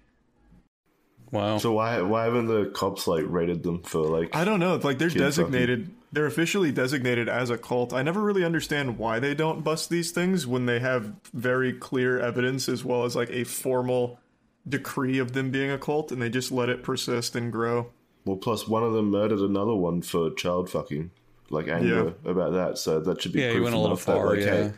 [1.31, 1.59] Wow.
[1.59, 4.35] So why why haven't the cops like raided them for like?
[4.35, 4.75] I don't know.
[4.77, 5.91] Like they're Kid designated.
[6.11, 7.93] They're officially designated as a cult.
[7.93, 12.19] I never really understand why they don't bust these things when they have very clear
[12.19, 14.19] evidence as well as like a formal
[14.67, 17.91] decree of them being a cult, and they just let it persist and grow.
[18.25, 21.11] Well, plus one of them murdered another one for child fucking,
[21.49, 22.77] like anger about that.
[22.77, 24.35] So that should be yeah, proof you went a little enough that, far.
[24.35, 24.71] like, yeah.
[24.71, 24.73] hey,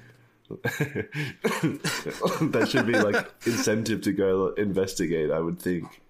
[2.52, 5.32] that should be like incentive to go investigate.
[5.32, 6.02] I would think.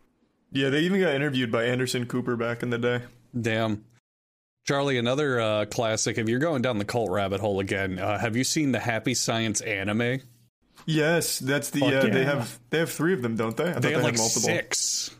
[0.52, 3.02] Yeah, they even got interviewed by Anderson Cooper back in the day.
[3.39, 3.86] Damn.
[4.67, 6.17] Charlie, another uh, classic.
[6.17, 9.13] If you're going down the cult rabbit hole again, uh, have you seen the Happy
[9.13, 10.22] Science anime?
[10.86, 11.80] Yes, that's the.
[11.80, 13.70] Fuck Uh, They have they have three of them, don't they?
[13.70, 15.15] I thought They have had like six.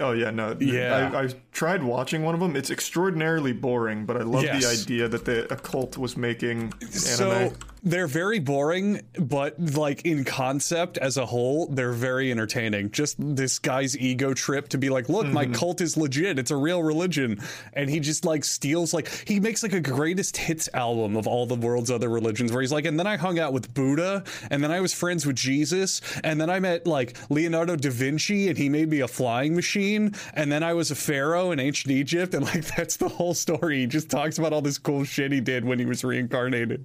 [0.00, 0.56] Oh yeah, no.
[0.60, 1.10] Yeah.
[1.12, 2.54] I, I tried watching one of them.
[2.56, 4.62] It's extraordinarily boring, but I love Yes.
[4.62, 7.56] the idea that the a cult was making an So anime.
[7.82, 12.90] They're very boring, but like in concept as a whole, they're very entertaining.
[12.90, 15.54] Just this guy's ego trip to be like, look, my mm-hmm.
[15.54, 16.38] cult is legit.
[16.38, 17.40] It's a real religion.
[17.72, 21.46] And he just like steals, like, he makes like a greatest hits album of all
[21.46, 24.62] the world's other religions where he's like, and then I hung out with Buddha, and
[24.62, 28.58] then I was friends with Jesus, and then I met like Leonardo da Vinci, and
[28.58, 32.34] he made me a flying machine, and then I was a pharaoh in ancient Egypt.
[32.34, 33.80] And like, that's the whole story.
[33.80, 36.84] He just talks about all this cool shit he did when he was reincarnated.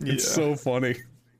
[0.00, 0.33] It's Yeah.
[0.34, 0.96] So funny.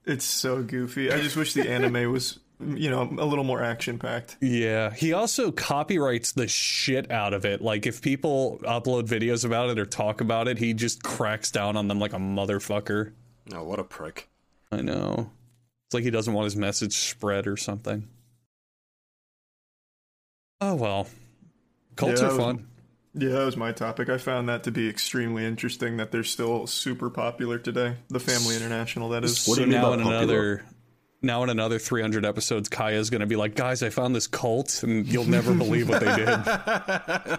[0.07, 1.11] It's so goofy.
[1.11, 4.37] I just wish the anime was, you know, a little more action packed.
[4.40, 4.92] Yeah.
[4.92, 7.62] He also copyrights the shit out of it.
[7.62, 11.76] Like if people upload videos about it or talk about it, he just cracks down
[11.76, 13.12] on them like a motherfucker.
[13.50, 14.28] No, what a prick.
[14.70, 15.30] I know.
[15.87, 18.09] It's like he doesn't want his message spread or something.
[20.61, 21.07] Oh well.
[21.96, 22.66] Cults Yeah, are that was- fun.
[23.14, 24.09] Yeah, that was my topic.
[24.09, 27.96] I found that to be extremely interesting that they're still super popular today.
[28.09, 29.46] The Family International, that is.
[29.46, 30.18] What do so you mean now in popular?
[30.18, 30.64] another
[31.22, 34.83] now in another 300 episodes Kaya's going to be like, "Guys, I found this cult
[34.83, 37.38] and you'll never believe what they did."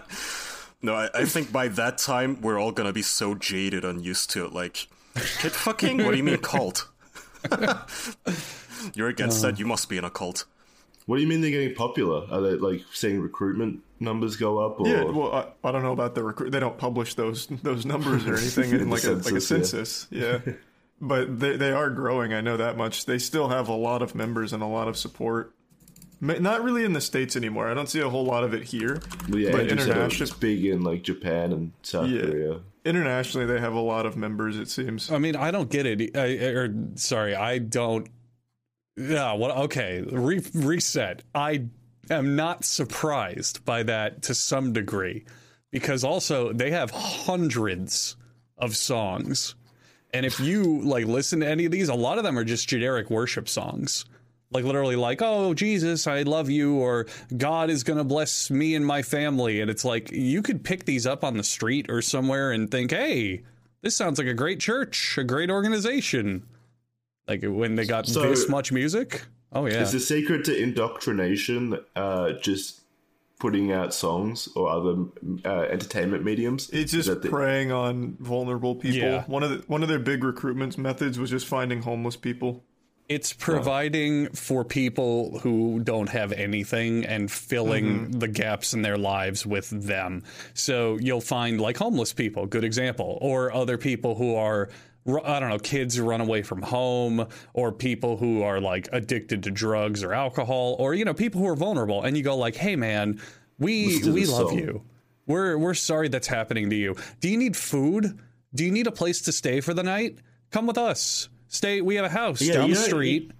[0.82, 4.30] No, I, I think by that time we're all gonna be so jaded and used
[4.30, 4.52] to it.
[4.52, 6.04] Like, kid fucking?
[6.04, 6.86] What do you mean cult?
[8.94, 9.54] You're against that?
[9.54, 9.56] Uh.
[9.56, 10.44] You must be in a cult.
[11.06, 12.26] What do you mean they're getting popular?
[12.30, 14.80] Are they like seeing recruitment numbers go up?
[14.80, 16.50] Or Yeah, well, I, I don't know about the recruit.
[16.50, 20.08] They don't publish those those numbers or anything in The like a like a census,
[20.10, 20.40] yeah.
[20.44, 20.52] Yeah,
[21.00, 22.32] but they they are growing.
[22.34, 23.06] I know that much.
[23.06, 25.52] They still have a lot of members and a lot of support.
[26.20, 27.68] Not really in the states anymore.
[27.70, 29.00] I don't see a whole lot of it here.
[29.28, 32.22] Well, yeah, but Andrew said international, was big in like Japan and South Yeah.
[32.22, 32.60] Korea.
[32.86, 34.58] internationally, they have a lot of members.
[34.58, 35.10] It seems.
[35.12, 36.16] I mean, I don't get it.
[36.16, 38.08] I, or sorry, I don't.
[38.96, 39.34] Yeah.
[39.34, 40.02] well, Okay.
[40.02, 41.22] Re- reset.
[41.34, 41.66] I
[42.10, 45.24] am not surprised by that to some degree,
[45.70, 48.16] because also they have hundreds
[48.58, 49.54] of songs,
[50.14, 52.68] and if you like listen to any of these, a lot of them are just
[52.68, 54.04] generic worship songs.
[54.52, 57.06] Like literally, like, oh Jesus, I love you, or
[57.36, 61.06] God is gonna bless me and my family, and it's like you could pick these
[61.06, 63.42] up on the street or somewhere and think, hey,
[63.82, 66.46] this sounds like a great church, a great organization.
[67.28, 69.22] Like when they got So- this much music.
[69.52, 69.80] Oh yeah.
[69.82, 72.80] Is the secret to indoctrination uh, just
[73.38, 74.96] putting out songs or other
[75.44, 76.68] uh, entertainment mediums?
[76.70, 78.98] It's just the- preying on vulnerable people.
[79.08, 79.24] Yeah.
[79.26, 82.64] One of the, one of their big recruitment methods was just finding homeless people.
[83.08, 89.46] It's providing for people who don't have anything and filling the gaps in their lives
[89.46, 90.24] with them.
[90.54, 94.70] So you'll find like homeless people, good example, or other people who are ru-
[95.08, 99.42] I don't know, kids who run away from home or people who are like addicted
[99.44, 102.56] to drugs or alcohol or you know, people who are vulnerable and you go like,
[102.56, 103.20] "Hey man,
[103.58, 104.82] we we love song." you.
[105.26, 106.96] We're we're sorry that's happening to you.
[107.20, 108.18] Do you need food?
[108.54, 110.18] Do you need a place to stay for the night?
[110.50, 111.28] Come with us.
[111.48, 111.80] Stay.
[111.80, 113.30] We have a house Yeah, down you the know- street.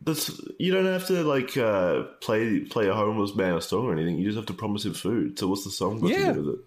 [0.00, 0.30] That's,
[0.60, 4.16] you don't have to like uh, play play a homeless man a song or anything.
[4.16, 5.38] You just have to promise him food.
[5.38, 6.28] So what's the song got Yeah.
[6.28, 6.60] to do with it?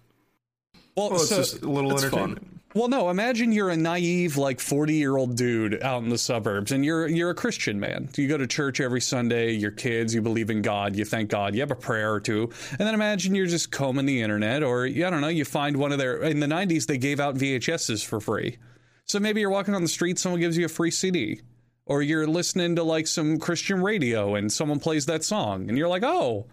[0.97, 2.59] Well, Well, it's so, just a little that's fun.
[2.73, 3.10] Well, no.
[3.10, 7.07] Imagine you're a naive, like forty year old dude out in the suburbs, and you're
[7.07, 8.10] you're a Christian man.
[8.15, 9.51] You go to church every Sunday.
[9.51, 10.95] Your kids, you believe in God.
[10.95, 11.53] You thank God.
[11.53, 14.86] You have a prayer or two, and then imagine you're just combing the internet, or
[14.86, 15.27] I don't know.
[15.27, 18.57] You find one of their in the '90s they gave out VHSs for free.
[19.05, 21.41] So maybe you're walking on the street, someone gives you a free CD,
[21.86, 25.89] or you're listening to like some Christian radio, and someone plays that song, and you're
[25.89, 26.47] like, oh,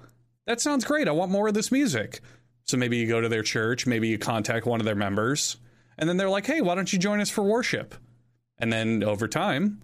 [0.47, 1.07] that sounds great.
[1.07, 2.21] I want more of this music.
[2.65, 5.57] So maybe you go to their church, maybe you contact one of their members,
[5.99, 7.95] and then they're like, hey, why don't you join us for worship?
[8.59, 9.83] And then over time,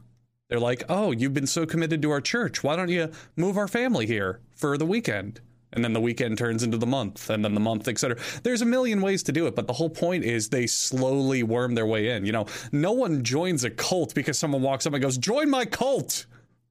[0.49, 2.63] they're like, oh, you've been so committed to our church.
[2.63, 5.41] Why don't you move our family here for the weekend?
[5.73, 8.17] And then the weekend turns into the month, and then the month, etc.
[8.45, 11.75] There's a million ways to do it, but the whole point is they slowly worm
[11.75, 12.25] their way in.
[12.25, 15.65] You know, no one joins a cult because someone walks up and goes, join my
[15.65, 16.27] cult.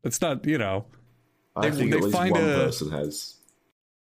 [0.05, 0.85] It's not, you know,
[1.53, 3.35] I They- think they at least find one a- person has.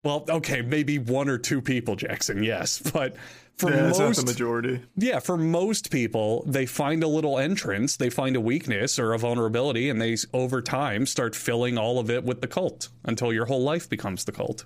[0.06, 2.80] well, okay, maybe one or two people, Jackson, yes.
[2.94, 3.18] But
[3.58, 4.82] for Yeah, it's not most the majority.
[4.98, 9.18] Yeah, for most people, they find a little entrance, they find a weakness or a
[9.20, 13.46] vulnerability, and they over time start filling all of it with the cult until your
[13.46, 14.66] whole life becomes the cult.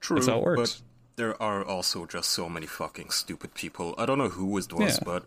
[0.00, 0.74] True, That's how it works.
[0.76, 0.82] but
[1.16, 3.94] there are also just so many fucking stupid people.
[3.98, 5.04] I don't know who it was, Yeah.
[5.04, 5.24] but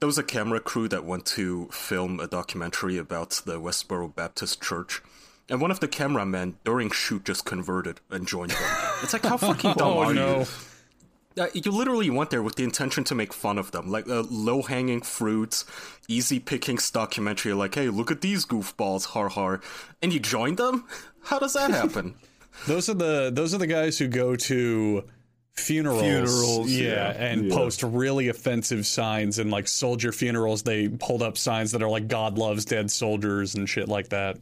[0.00, 4.62] there was a camera crew that went to film a documentary about the Westboro Baptist
[4.62, 5.02] Church,
[5.50, 8.70] and one of the cameramen during shoot just converted and joined them.
[9.02, 10.38] It's like how fucking dumb Oh are no.
[10.40, 10.46] you?
[11.38, 14.24] Uh, you literally went there with the intention to make fun of them, like a
[14.30, 15.64] low hanging fruits,
[16.08, 17.52] easy pickings documentary.
[17.52, 19.60] Like, hey, look at these goofballs, har har,
[20.02, 20.84] and you joined them.
[21.22, 22.14] How does that happen?
[22.66, 25.04] Those are the those are the guys who go to
[25.54, 27.24] funerals, Funerals, yeah, yeah.
[27.24, 27.54] and Yeah.
[27.54, 30.64] post really offensive signs and like soldier funerals.
[30.64, 34.38] They hold up signs that are like "God loves dead soldiers" and shit like that.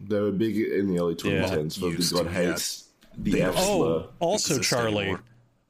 [0.00, 2.84] They were big in the early 2010s for used the God hates
[3.18, 3.54] the F.
[3.58, 5.16] Oh, also exist Charlie.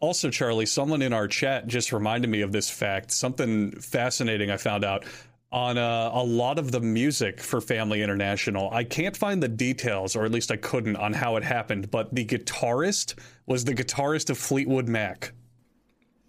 [0.00, 3.10] Also, Charlie, someone in our chat just reminded me of this fact.
[3.10, 5.04] Something fascinating I found out
[5.50, 8.70] on uh, a lot of the music for Family International.
[8.70, 12.14] I can't find the details, or at least I couldn't, on how it happened, but
[12.14, 13.14] the guitarist
[13.46, 15.32] was the guitarist of Fleetwood Mac.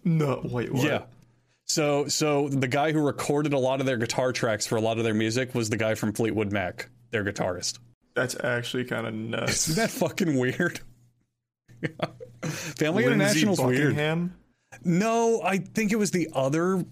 [0.04, 0.84] No, wait, what?
[0.84, 1.02] Yeah.
[1.64, 4.98] So, so the guy who recorded a lot of their guitar tracks for a lot
[4.98, 7.78] of their music was the guy from Fleetwood Mac, their guitarist.
[8.14, 9.68] That's actually kind of nuts.
[9.68, 10.80] Isn't that fucking weird?
[12.42, 13.80] Family Lindsey International's weird.
[13.94, 14.36] Buckingham?
[14.84, 16.84] No, I think it was the other.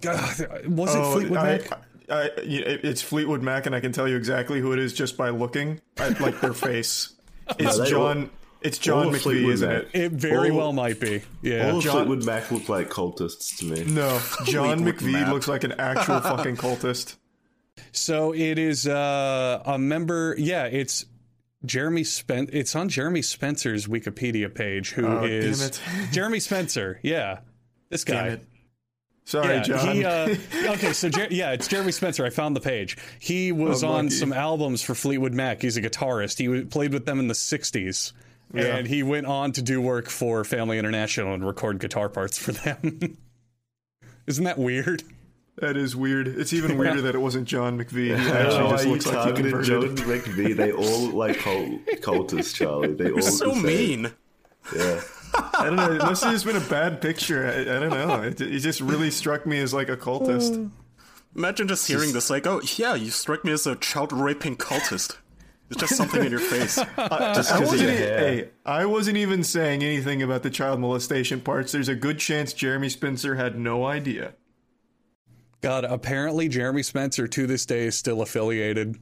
[0.00, 0.20] God,
[0.66, 1.72] was it Oh, Fleetwood I, Mac?
[1.72, 4.92] I, I- it- it's Fleetwood Mac, and I can tell you exactly who it is
[4.92, 7.14] just by looking at like their face.
[7.58, 8.30] It's they John.
[8.62, 9.82] It's John McVie, Fleetwood isn't Mac.
[9.92, 10.00] it?
[10.00, 11.22] It very all- well might be.
[11.42, 11.70] Yeah.
[11.70, 13.82] All of John- Fleetwood Mac look like cultists to me.
[13.84, 15.32] No, John McVie Mac.
[15.32, 17.16] looks like an actual fucking cultist.
[17.90, 20.36] So it is uh, a member.
[20.38, 21.04] Yeah, it's
[21.64, 22.48] Jeremy Spen.
[22.52, 24.90] It's on Jeremy Spencer's Wikipedia page.
[24.92, 25.80] Who Oh, is.
[26.12, 26.98] Jeremy Spencer?
[27.02, 27.40] Yeah,
[27.88, 28.40] this guy.
[29.24, 29.94] Sorry, Yeah, John.
[29.94, 30.04] he.
[30.04, 30.34] Uh,
[30.72, 32.24] okay, so Jer- yeah, it's Jeremy Spencer.
[32.24, 32.96] I found the page.
[33.20, 34.10] He was on Unlucky.
[34.16, 35.62] some albums for Fleetwood Mac.
[35.62, 36.38] He's a guitarist.
[36.38, 38.12] He w- played with them in the '60s,
[38.52, 38.64] Yeah.
[38.76, 42.50] and he went on to do work for Family International and record guitar parts for
[42.50, 43.16] them.
[44.26, 45.04] Isn't that weird?
[45.62, 46.28] That is weird.
[46.28, 48.08] It's even weirder that it wasn't John McVie.
[48.08, 49.66] He I don't know actually why just looks like he converted.
[49.66, 50.56] John McVie.
[50.56, 52.94] They all look like cult, cultists, Charlie.
[52.94, 54.12] They all so the mean.
[54.76, 55.00] Yeah.
[55.34, 55.92] I don't know.
[55.92, 57.46] It must have just been a bad picture.
[57.46, 58.22] I, I don't know.
[58.22, 60.54] It, it just really struck me as like a cultist.
[60.54, 60.66] Hmm.
[61.34, 65.16] Imagine just hearing this, like, oh yeah, you strike me as a child raping cultist.
[65.70, 66.74] It's just something in your face.
[66.76, 71.72] Just I wasn't, e- hey, I wasn't even saying anything about the child molestation parts.
[71.72, 74.34] There's a good chance Jeremy Spencer had no idea.
[75.62, 78.98] God, apparently Jeremy Spencer to this day is still affiliated.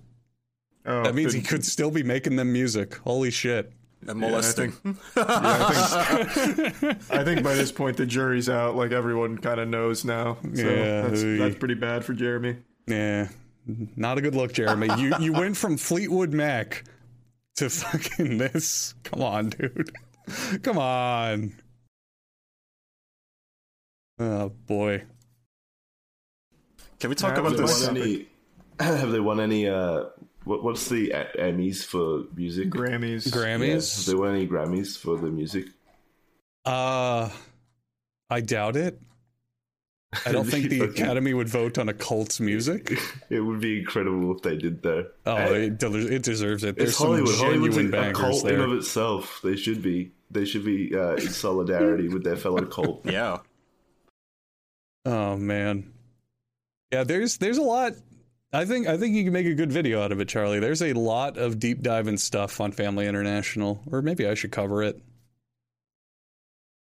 [0.86, 2.94] Oh, That means he could still be making them music.
[2.96, 3.72] Holy shit.
[4.06, 4.72] And molesting.
[5.16, 8.74] I think, I think by this point the jury's out.
[8.76, 10.38] Like everyone kind of knows now.
[10.54, 12.56] So Yeah, that's, that's pretty bad for Jeremy.
[12.86, 13.28] Yeah.
[13.96, 14.88] Not a good look, Jeremy.
[14.98, 16.84] You you went from Fleetwood Mac
[17.56, 18.94] to fucking this.
[19.04, 19.90] Come on, dude.
[20.62, 21.52] Come on.
[24.18, 25.04] Oh boy.
[27.00, 27.88] Can we talk Nah, about Have they this?
[27.88, 28.26] any?
[28.80, 29.68] Have they won any?
[29.68, 30.04] Uh,
[30.44, 32.70] what, what's the E- Emmys for music?
[32.70, 33.26] Grammys.
[33.34, 34.06] Yeah, Have Grammys?
[34.06, 35.66] they won any Grammys for the music?
[36.64, 37.28] Uh
[38.28, 39.00] I doubt it.
[40.26, 42.98] I don't think the Fucking- Academy would vote on a cult's music.
[43.30, 45.06] It would be incredible if they did though.
[45.24, 46.76] Oh, Uh, it, del- it deserves it.
[46.76, 47.34] There's it's some Hollywood.
[47.36, 49.40] Hollywood's genuine a, a bangers cult in of itself.
[49.44, 50.10] They should be.
[50.32, 53.04] They should be uh, in solidarity with their fellow cult.
[53.10, 53.38] Yeah.
[55.06, 55.92] Oh man.
[56.92, 57.92] Yeah, there's there's a lot
[58.52, 60.58] I think I think you can make a good video out of it, Charlie.
[60.58, 63.80] There's a lot of deep diving stuff on Family International.
[63.90, 65.00] Or maybe I should cover it.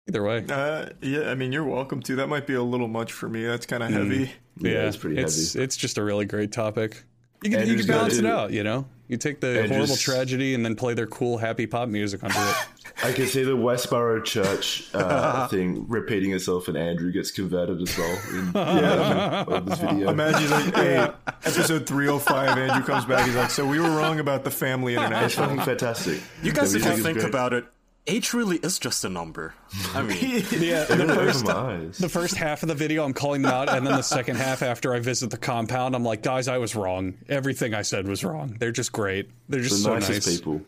[0.08, 0.43] Either way.
[0.50, 2.15] Uh, yeah, I mean, you're welcome to.
[2.15, 3.45] That might be a little much for me.
[3.45, 3.93] That's kind of Mm.
[3.93, 4.32] heavy.
[4.58, 5.63] Yeah, it's pretty it's, heavy.
[5.63, 7.04] It's just a really great topic.
[7.43, 8.86] You can, you can balance it out, you know?
[9.10, 12.38] You take the Andrew's- horrible tragedy and then play their cool, happy pop music under
[12.39, 12.56] it.
[13.04, 17.98] I can see the Westboro Church uh, thing repeating itself, and Andrew gets converted as
[17.98, 18.19] well.
[18.30, 20.10] In, yeah, of this video.
[20.10, 20.98] Imagine like, hey,
[21.45, 23.26] episode 305, Andrew comes back.
[23.26, 25.48] He's like, so we were wrong about the family It's international.
[25.48, 26.22] fucking fantastic.
[26.43, 27.30] You guys, The if you think great.
[27.30, 27.65] about it,
[28.10, 29.54] age really is just a number.
[29.93, 30.17] I mean,
[30.52, 31.98] Yeah, the first, over my eyes.
[31.98, 34.62] the first half of the video, I'm calling them out, and then the second half,
[34.63, 37.13] after I visit the compound, I'm like, guys, I was wrong.
[37.30, 38.58] Everything I said was wrong.
[38.60, 39.30] They're just great.
[39.48, 40.38] They're just the so nice.
[40.38, 40.62] people.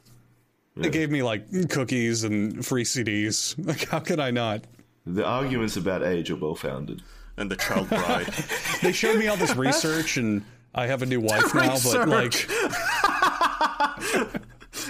[0.78, 3.56] They gave me like cookies and free CDs.
[3.68, 4.64] Like, how could I not?
[5.06, 7.02] The arguments about age are well founded.
[7.38, 8.34] and the child bride.
[8.82, 12.34] They showed me all this research, and I have a new wife now, but like,
[12.34, 14.32] Research.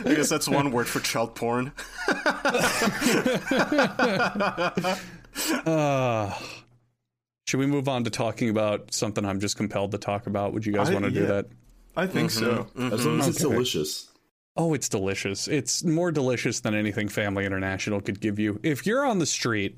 [0.06, 1.72] I guess that's one word for child porn.
[5.66, 6.34] Uh,
[7.48, 10.54] should we move on to talking about something I'm just compelled to talk about?
[10.54, 11.48] Would you guys I- want to do that?
[11.96, 12.46] I think mm-hmm.
[12.46, 12.64] so.
[12.64, 12.94] Mm-hmm.
[12.94, 13.54] As long as it's Okay.
[13.54, 14.08] delicious.
[14.56, 15.48] Oh, it's delicious.
[15.48, 18.60] It's more delicious than anything Family International could give you.
[18.64, 19.78] If you're on the street,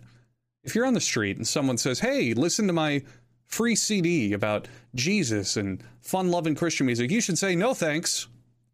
[0.63, 3.03] if you're on the street and someone says, "Hey, listen to my
[3.45, 8.27] free CD about Jesus and fun-loving Christian music," you should say, "No, thanks.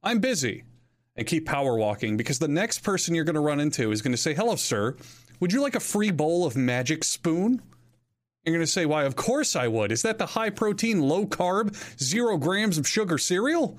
[0.03, 0.63] I'm busy."
[1.19, 4.13] And keep power walking because the next person you're going to run into is going
[4.13, 4.95] to say, Hello, sir.
[5.39, 7.61] Would you like a free bowl of magic spoon?
[8.45, 9.91] You're going to say, Why, of course I would.
[9.91, 13.77] Is that the high protein, low carb, zero grams of sugar cereal?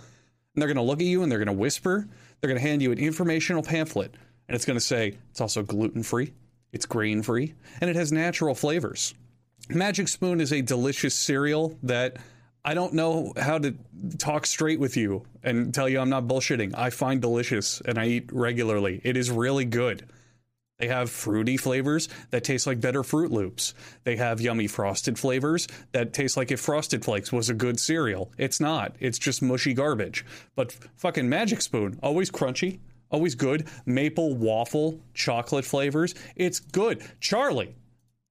[0.55, 2.07] And they're going to look at you and they're going to whisper.
[2.41, 4.15] They're going to hand you an informational pamphlet
[4.51, 6.35] and it's going to say it's also gluten free,
[6.73, 9.15] it's grain free, and it has natural flavors.
[9.69, 12.17] Magic Spoon is a delicious cereal that
[12.65, 13.75] I don't know how to
[14.19, 16.75] talk straight with you and tell you I'm not bullshitting.
[16.77, 19.01] I find delicious and I eat regularly.
[19.03, 20.07] It is really good.
[20.79, 23.75] They have fruity flavors that taste like better Fruit Loops.
[24.05, 28.33] They have yummy frosted flavors that taste like if Frosted Flakes was a good cereal.
[28.39, 28.97] It's not.
[28.99, 30.25] It's just mushy garbage.
[30.57, 33.69] But fucking Magic Spoon, always crunchy, always good.
[33.85, 36.15] Maple waffle chocolate flavors.
[36.35, 37.03] It's good.
[37.21, 37.75] Charlie,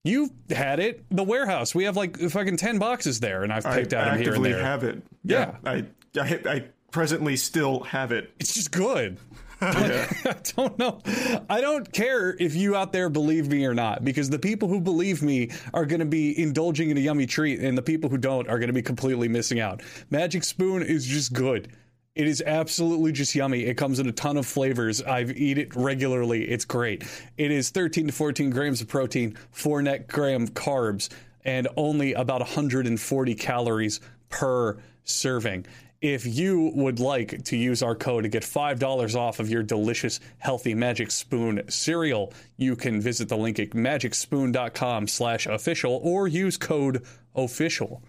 [0.04, 1.04] you had it.
[1.12, 1.76] The warehouse.
[1.76, 4.46] We have like fucking ten boxes there, and I've picked I out them here and
[4.46, 4.64] actively there.
[4.64, 5.02] have it.
[5.24, 5.56] Yeah.
[5.66, 5.86] I,
[6.18, 8.32] I I presently still have it.
[8.40, 9.18] It's just good.
[9.62, 11.02] I don't know.
[11.50, 14.80] I don't care if you out there believe me or not, because the people who
[14.80, 18.18] believe me are going to be indulging in a yummy treat, and the people who
[18.18, 19.82] don't are going to be completely missing out.
[20.10, 21.76] Magic Spoon is just good.
[22.16, 23.66] It is absolutely just yummy.
[23.66, 25.02] It comes in a ton of flavors.
[25.02, 26.44] I've eat it regularly.
[26.50, 27.04] It's great.
[27.38, 31.10] It is 13 to 14 grams of protein, four net gram carbs,
[31.46, 35.66] and only about 140 calories per serving.
[36.02, 40.22] If you would like to use our code to get $5 off of your delicious,
[40.38, 46.58] healthy Magic Spoon cereal, you can visit the link at magicspoon.com slash official or use
[46.58, 48.02] code official.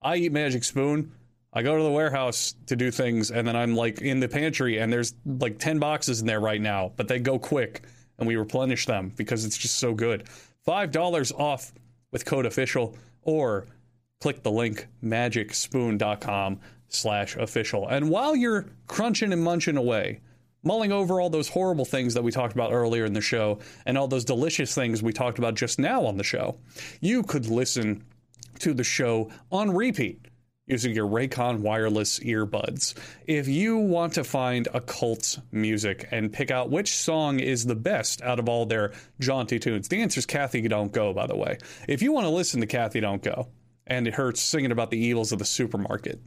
[0.00, 1.12] I eat Magic Spoon.
[1.54, 4.78] I go to the warehouse to do things, and then I'm like in the pantry,
[4.78, 7.82] and there's like 10 boxes in there right now, but they go quick,
[8.18, 10.28] and we replenish them because it's just so good.
[10.66, 11.72] $5 off
[12.10, 13.66] with code official, or
[14.20, 17.88] click the link magicspoon.com slash official.
[17.88, 20.20] And while you're crunching and munching away,
[20.64, 23.98] mulling over all those horrible things that we talked about earlier in the show and
[23.98, 26.56] all those delicious things we talked about just now on the show,
[27.00, 28.02] you could listen
[28.60, 30.26] to the show on repeat
[30.66, 32.94] using your Raycon wireless earbuds.
[33.26, 37.74] If you want to find a cult's music and pick out which song is the
[37.74, 41.36] best out of all their jaunty tunes, the answer is Kathy Don't Go, by the
[41.36, 41.58] way.
[41.86, 43.48] If you want to listen to Kathy Don't Go
[43.86, 46.20] and it hurts singing about the evils of the supermarket,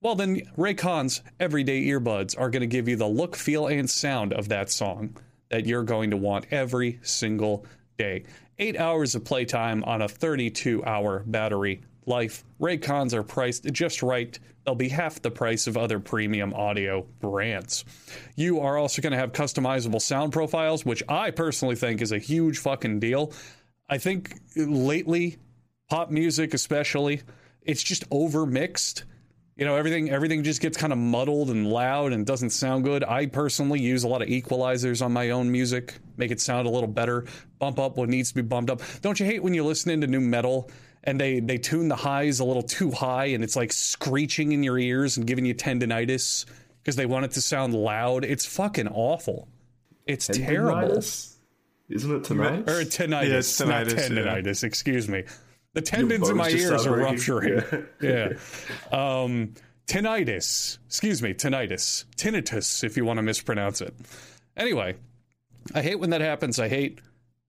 [0.00, 4.32] well, then Raycon's everyday earbuds are going to give you the look, feel, and sound
[4.32, 5.16] of that song
[5.48, 7.64] that you're going to want every single
[7.96, 8.24] day.
[8.58, 12.44] Eight hours of playtime on a 32 hour battery life.
[12.60, 14.38] Raycons are priced just right.
[14.64, 17.84] They'll be half the price of other premium audio brands.
[18.36, 22.18] You are also going to have customizable sound profiles, which I personally think is a
[22.18, 23.32] huge fucking deal.
[23.88, 25.38] I think lately,
[25.88, 27.22] pop music especially,
[27.62, 29.04] it's just overmixed.
[29.56, 33.02] You know, everything everything just gets kind of muddled and loud and doesn't sound good.
[33.02, 36.70] I personally use a lot of equalizers on my own music, make it sound a
[36.70, 37.24] little better,
[37.58, 38.82] bump up what needs to be bumped up.
[39.00, 40.70] Don't you hate when you listen into new metal
[41.04, 44.62] and they they tune the highs a little too high and it's like screeching in
[44.62, 46.44] your ears and giving you tendonitis
[46.82, 48.24] because they want it to sound loud?
[48.24, 49.48] It's fucking awful.
[50.06, 50.96] It's terrible.
[51.90, 52.68] Isn't it tonight?
[52.68, 54.08] Or tinnitus, Yeah, it's not tinnitus, yeah.
[54.08, 54.64] tendonitis.
[54.64, 55.24] Excuse me.
[55.74, 57.04] The tendons in my ears are working.
[57.04, 57.86] rupturing.
[58.02, 58.32] Yeah.
[58.92, 59.54] Um,
[59.86, 60.78] tinnitus.
[60.86, 61.34] Excuse me.
[61.34, 62.04] Tinnitus.
[62.16, 63.94] Tinnitus, if you want to mispronounce it.
[64.56, 64.96] Anyway,
[65.74, 66.58] I hate when that happens.
[66.58, 67.00] I hate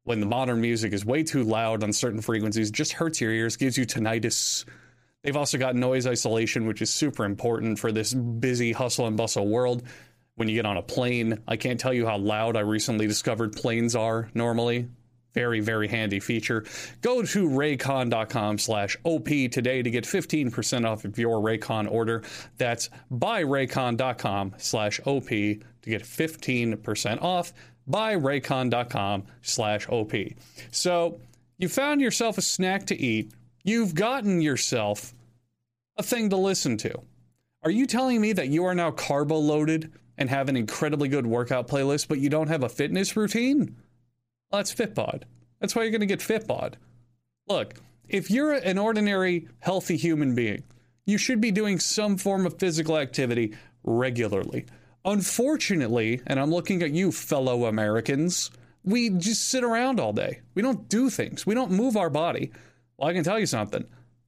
[0.10, 2.72] when the modern music is way too loud on certain frequencies.
[2.72, 4.66] Just hurts your ears, gives you tinnitus.
[5.22, 9.48] They've also got noise isolation, which is super important for this busy hustle and bustle
[9.48, 9.84] world.
[10.34, 13.56] When you get on a plane, I can't tell you how loud I recently discovered
[13.56, 14.90] planes are normally.
[15.36, 16.66] Very, very handy feature.
[17.02, 22.24] Go to raycon.com slash OP today to get 15% off of your Raycon order.
[22.58, 27.54] That's buyraycon.com slash OP to get 15% off.
[27.90, 30.14] Buyraycon.com slash OP.
[30.72, 31.20] So
[31.58, 33.32] you found yourself a snack to eat.
[33.64, 35.14] You've gotten yourself
[35.98, 37.02] a thing to listen to.
[37.64, 41.26] Are you telling me that you are now carbo loaded and have an incredibly good
[41.26, 43.76] workout playlist, but you don't have a fitness routine?
[44.50, 45.24] Well, that's Fitbod.
[45.60, 46.76] That's why you're going to get Fitbod.
[47.48, 47.76] Look,
[48.08, 50.64] if you're an ordinary, healthy human being,
[51.06, 54.66] you should be doing some form of physical activity regularly.
[55.06, 58.52] Unfortunately, and I'm looking at you, fellow Americans,
[58.84, 60.40] we just sit around all day.
[60.56, 62.52] We don't do things, we don't move our body.
[62.98, 63.86] Well, I can tell you something.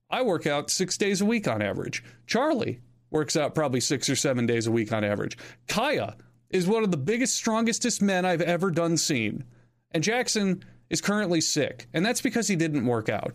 [0.09, 2.03] I work out six days a week on average.
[2.27, 5.37] Charlie works out probably six or seven days a week on average.
[5.67, 6.15] Kaya
[6.49, 9.45] is one of the biggest, strongestest men I've ever done seen.
[9.91, 11.87] And Jackson is currently sick.
[11.93, 13.33] And that's because he didn't work out.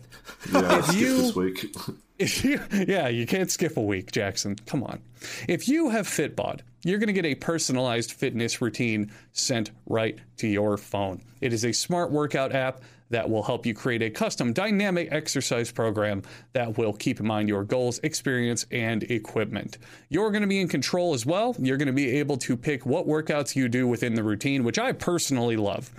[0.51, 1.75] Yeah, I skipped you- this week.
[2.19, 4.55] If you, yeah, you can't skip a week, Jackson.
[4.65, 5.03] Come on.
[5.47, 10.47] If you have Fitbod, you're going to get a personalized fitness routine sent right to
[10.47, 11.21] your phone.
[11.41, 15.71] It is a smart workout app that will help you create a custom dynamic exercise
[15.71, 16.23] program
[16.53, 19.77] that will keep in mind your goals, experience, and equipment.
[20.09, 21.55] You're going to be in control as well.
[21.59, 24.79] You're going to be able to pick what workouts you do within the routine, which
[24.79, 25.91] I personally love.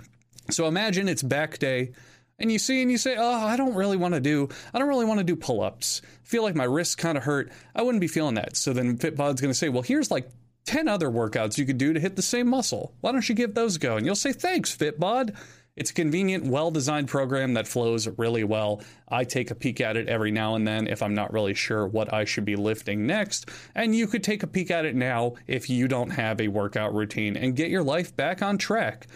[0.49, 1.91] So imagine it's back day
[2.39, 4.87] and you see and you say, "Oh, I don't really want to do I don't
[4.87, 6.01] really want to do pull-ups.
[6.23, 7.51] feel like my wrists kind of hurt.
[7.75, 10.31] I wouldn't be feeling that." So then Fitbod's going to say, "Well, here's like
[10.69, 12.93] 10 other workouts you could do to hit the same muscle.
[13.01, 15.35] Why don't you give those a go?" And you'll say, "Thanks, Fitbod."
[15.75, 18.81] It's a convenient, well designed program that flows really well.
[19.07, 21.87] I take a peek at it every now and then if I'm not really sure
[21.87, 23.49] what I should be lifting next.
[23.73, 26.93] And you could take a peek at it now if you don't have a workout
[26.93, 29.07] routine and get your life back on track.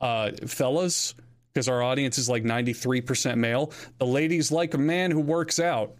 [0.00, 1.14] Uh, fellas,
[1.52, 5.94] because our audience is like 93% male, the ladies like a man who works out.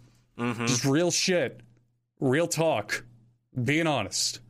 [0.67, 1.61] Just real shit,
[2.19, 3.03] real talk,
[3.63, 4.41] being honest.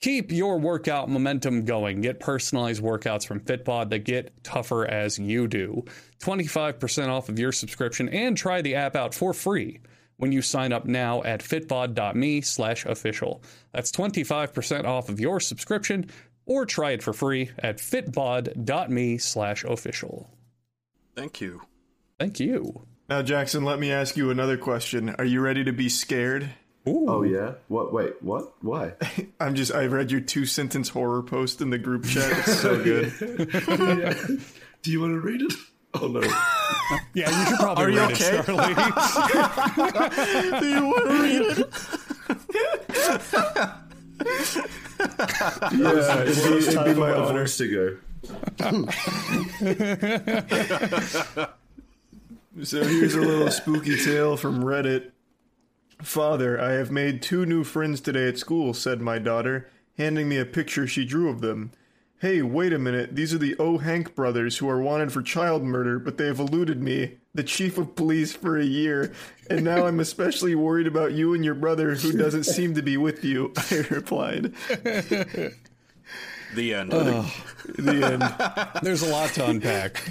[0.00, 2.00] Keep your workout momentum going.
[2.00, 5.84] Get personalized workouts from Fitbod that get tougher as you do.
[6.20, 9.80] 25% off of your subscription and try the app out for free
[10.16, 13.42] when you sign up now at fitbod.me slash official.
[13.72, 16.08] That's 25% off of your subscription
[16.46, 20.30] or try it for free at fitbod.me slash official.
[21.14, 21.60] Thank you.
[22.18, 22.86] Thank you.
[23.08, 25.14] Now, Jackson, let me ask you another question.
[25.18, 26.50] Are you ready to be scared?
[26.86, 27.06] Oh, Ooh.
[27.08, 27.52] Oh yeah.
[27.68, 27.92] What?
[27.92, 28.14] Wait.
[28.22, 28.54] What?
[28.62, 28.94] Why?
[29.40, 32.30] I'm just, I read your two sentence horror post in the group chat.
[32.38, 33.12] It's so good.
[34.82, 35.52] Do you want to read it?
[35.92, 36.20] Oh no.
[37.14, 38.38] Yeah, you should probably Are you read okay?
[38.38, 38.74] it, Charlie.
[40.60, 41.58] Do you want to read it?
[45.72, 47.40] yeah, it'd be, it'd be my honor.
[47.40, 47.96] voice to go.
[52.62, 55.10] So here's a little spooky tale from Reddit.
[56.02, 60.38] Father, I have made two new friends today at school, said my daughter, handing me
[60.38, 61.72] a picture she drew of them.
[62.18, 63.78] Hey, wait a minute, these are the O.
[63.78, 67.78] Hank brothers who are wanted for child murder, but they have eluded me, the chief
[67.78, 69.12] of police, for a year,
[69.48, 72.96] and now I'm especially worried about you and your brother who doesn't seem to be
[72.98, 74.52] with you, I replied.
[76.54, 76.90] The end.
[76.92, 77.32] Oh,
[77.78, 78.82] the end.
[78.84, 80.02] There's a lot to unpack.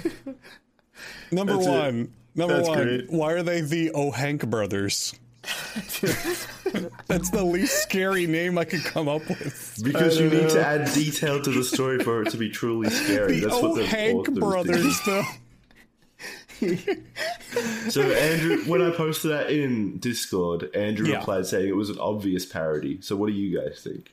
[1.30, 1.70] Number That's it.
[1.70, 2.12] one.
[2.34, 2.82] Number That's one.
[2.82, 3.10] great.
[3.10, 5.14] Why are they the O'Hank brothers?
[7.06, 9.80] That's the least scary name I could come up with.
[9.82, 12.90] Because you don't need to add detail to the story for it to be truly
[12.90, 13.40] scary.
[13.40, 14.40] The That's what the O'Hank authors did.
[14.40, 15.22] brothers, though.
[17.88, 21.16] So Andrew, when I posted that in Discord, Andrew Yeah.
[21.18, 23.00] replied saying it was an obvious parody.
[23.00, 24.12] So what do you guys think?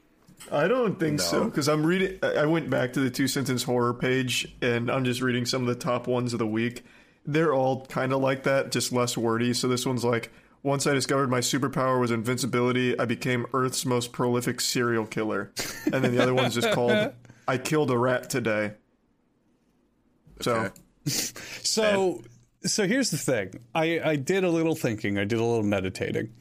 [0.51, 2.17] I don't think so because I'm reading.
[2.23, 5.61] I I went back to the two sentence horror page and I'm just reading some
[5.61, 6.86] of the top ones of the week.
[7.25, 9.53] They're all kind of like that, just less wordy.
[9.53, 10.32] So this one's like,
[10.64, 15.51] once I discovered my superpower was invincibility, I became Earth's most prolific serial killer.
[15.86, 17.14] And then the other one's just called,
[17.47, 18.74] I killed a rat today.
[20.41, 20.70] So Okay.
[21.64, 22.22] So,
[22.66, 23.60] so here's the thing.
[23.74, 25.18] I, I did a little thinking.
[25.18, 26.34] I did a little meditating,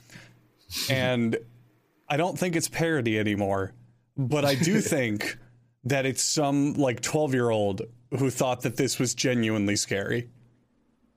[0.90, 1.36] and
[2.08, 3.72] I don't think it's parody anymore.
[4.16, 5.38] But I do think
[5.84, 7.82] that it's some like 12 year old
[8.18, 10.30] who thought that this was genuinely scary,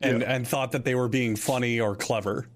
[0.01, 2.47] and and thought that they were being funny or clever.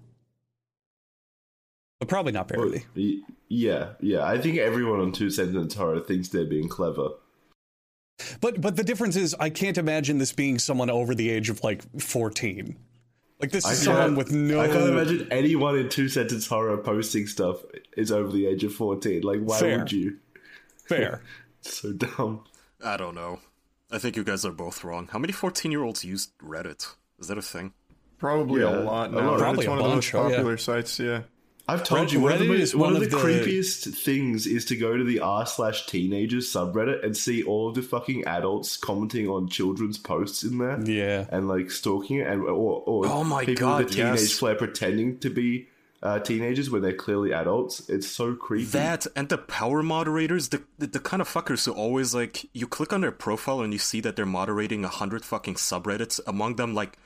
[2.00, 2.84] But probably not parody.
[2.96, 4.24] Y- Yeah, yeah.
[4.24, 7.10] I think everyone on Two Sentence Horror thinks they're being clever.
[8.40, 11.62] But but the difference is, I can't imagine this being someone over the age of
[11.64, 12.76] like 14.
[13.40, 14.60] Like this is someone with no.
[14.60, 17.58] I can't imagine anyone in Two Sentence Horror posting stuff
[17.96, 19.22] is over the age of 14.
[19.22, 19.78] Like, why Fair.
[19.78, 20.18] would you?
[20.88, 21.22] fair.
[21.66, 22.44] So dumb.
[22.84, 23.40] I don't know.
[23.90, 25.08] I think you guys are both wrong.
[25.10, 26.94] How many 14 year olds use Reddit?
[27.18, 27.72] Is that a thing?
[28.18, 29.38] probably Yeah, a lot a lot.
[29.38, 30.36] Probably it's a one of the most bunch, oh, yeah.
[30.36, 31.22] popular sites, yeah.
[31.66, 34.66] I've told Reddit- you one of the, most- one of the the- creepiest things is
[34.66, 38.76] to go to the r slash teenagers subreddit and see all of the fucking adults
[38.76, 40.78] commenting on children's posts in there.
[40.84, 41.26] Yeah.
[41.30, 44.32] and like stalking it, and or, or Oh my people God, with a teenage yes.
[44.32, 45.68] flair pretending to be
[46.02, 47.88] uh, teenagers when they're clearly adults.
[47.88, 48.66] It's so creepy.
[48.66, 52.66] That and the power moderators, the, the the kind of fuckers who always like you
[52.66, 56.20] click on their profile and you see that they're moderating a hundred fucking subreddits.
[56.26, 56.98] Among them, like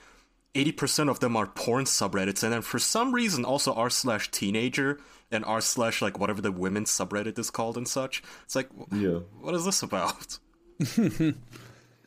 [0.58, 4.30] eighty percent of them are porn subreddits, and then for some reason also r slash
[4.30, 4.98] teenager
[5.30, 8.22] and r slash like whatever the women's subreddit is called and such.
[8.44, 9.20] It's like, yeah.
[9.40, 10.38] what is this about?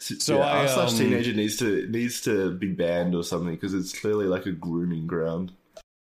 [0.02, 3.98] So r slash um, teenager needs to needs to be banned or something because it's
[3.98, 5.52] clearly like a grooming ground.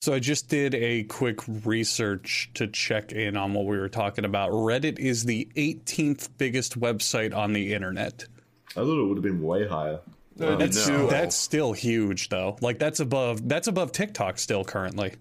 [0.01, 4.23] So I just did a quick research to check in on what we were talking
[4.23, 4.51] about.
[4.51, 8.25] Reddit is the 18th biggest website on the internet.
[8.69, 9.99] I thought it would have been way higher.
[10.41, 11.07] That's no.
[11.07, 12.57] that's still huge though.
[12.61, 15.13] Like that's above that's above TikTok still currently.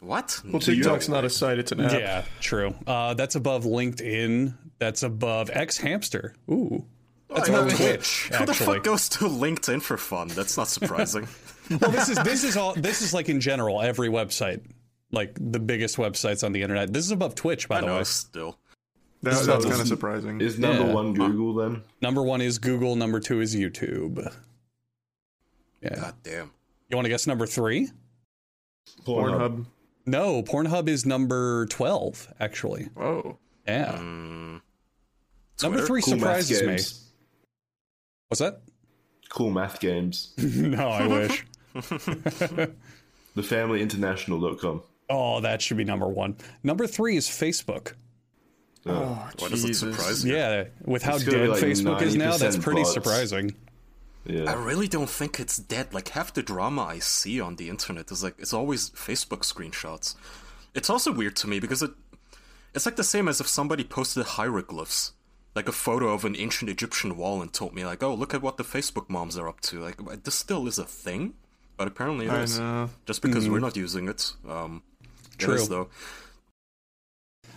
[0.00, 0.40] What?
[0.44, 1.92] Well, TikTok's not a site; it's an app.
[1.92, 2.74] Yeah, true.
[2.86, 4.54] Uh, that's above LinkedIn.
[4.78, 6.34] That's above X Hamster.
[6.50, 6.84] Ooh,
[7.28, 7.76] that's I above know.
[7.76, 8.28] Twitch.
[8.38, 10.28] Who the fuck goes to LinkedIn for fun?
[10.28, 11.26] That's not surprising.
[11.80, 12.74] well, this is this is all.
[12.74, 14.60] This is like in general every website,
[15.10, 16.92] like the biggest websites on the internet.
[16.92, 18.04] This is above Twitch, by I the know, way.
[18.04, 18.58] still.
[19.22, 20.40] That, This is that's kind of surprising.
[20.40, 20.92] Is number Yeah.
[20.92, 21.82] one Google then?
[22.02, 22.94] Number one is Google.
[22.96, 24.32] Number two is YouTube.
[25.90, 25.96] Yeah.
[26.00, 26.50] God damn.
[26.88, 27.88] You want to guess number three?
[29.04, 29.66] Pornhub.
[30.06, 32.32] No, Pornhub is number twelve.
[32.38, 33.36] Actually, Oh.
[33.66, 33.92] yeah.
[33.98, 34.60] Mm,
[35.62, 36.78] Number three Cool surprises me.
[38.28, 38.60] What's that?
[39.30, 40.32] Cool math games.
[40.38, 41.44] no, I wish.
[43.36, 44.82] TheFamilyInternational.com.
[45.08, 46.36] Oh, that should be number one.
[46.62, 47.92] Number three is Facebook.
[48.86, 49.96] Oh, Why does it Jesus.
[49.96, 50.34] surprise you?
[50.36, 52.94] Yeah, with how It's gonna be dead like Facebook is now, that's pretty bots.
[52.94, 53.54] surprising.
[54.28, 55.94] I really don't think it's dead.
[55.94, 60.14] Like half the drama I see on the internet is like it's always Facebook screenshots.
[60.74, 61.90] It's also weird to me because it
[62.74, 65.12] it's like the same as if somebody posted hieroglyphs,
[65.54, 68.42] like a photo of an ancient Egyptian wall, and told me like, "Oh, look at
[68.42, 71.34] what the Facebook moms are up to." Like this still is a thing,
[71.76, 72.58] but apparently it I is.
[72.58, 72.90] know.
[73.06, 74.82] Just because we're not using it, um,
[75.38, 75.54] True.
[75.54, 75.88] is, though.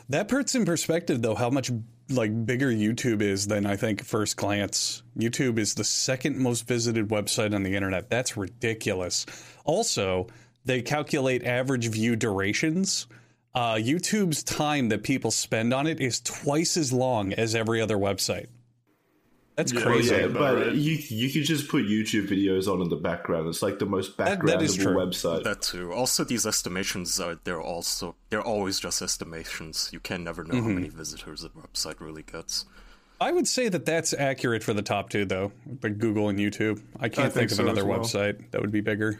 [0.07, 1.69] That puts in perspective, though, how much
[2.09, 5.03] like bigger YouTube is than I think first glance.
[5.17, 8.09] YouTube is the second most visited website on the internet.
[8.09, 9.25] That's ridiculous.
[9.63, 10.27] Also,
[10.65, 13.07] they calculate average view durations.
[13.53, 17.97] Uh, YouTube's time that people spend on it is twice as long as every other
[17.97, 18.47] website.
[19.59, 20.15] That's Yeah, crazy.
[20.15, 20.73] Yeah, but right.
[20.73, 23.49] you you can just put YouTube videos on in the background.
[23.49, 24.95] It's like the most That- backgroundable that is true.
[24.95, 25.43] website.
[25.43, 25.91] That too.
[25.91, 29.89] Also, these estimations are they're also they're always just estimations.
[29.91, 30.75] You can never know how mm-hmm.
[30.75, 32.67] many visitors a website really gets.
[33.19, 35.51] I would say that that's accurate for the top two, though,
[35.83, 36.81] like Google and YouTube.
[36.97, 37.99] I can't think think, of so another well.
[37.99, 39.19] website that would be bigger.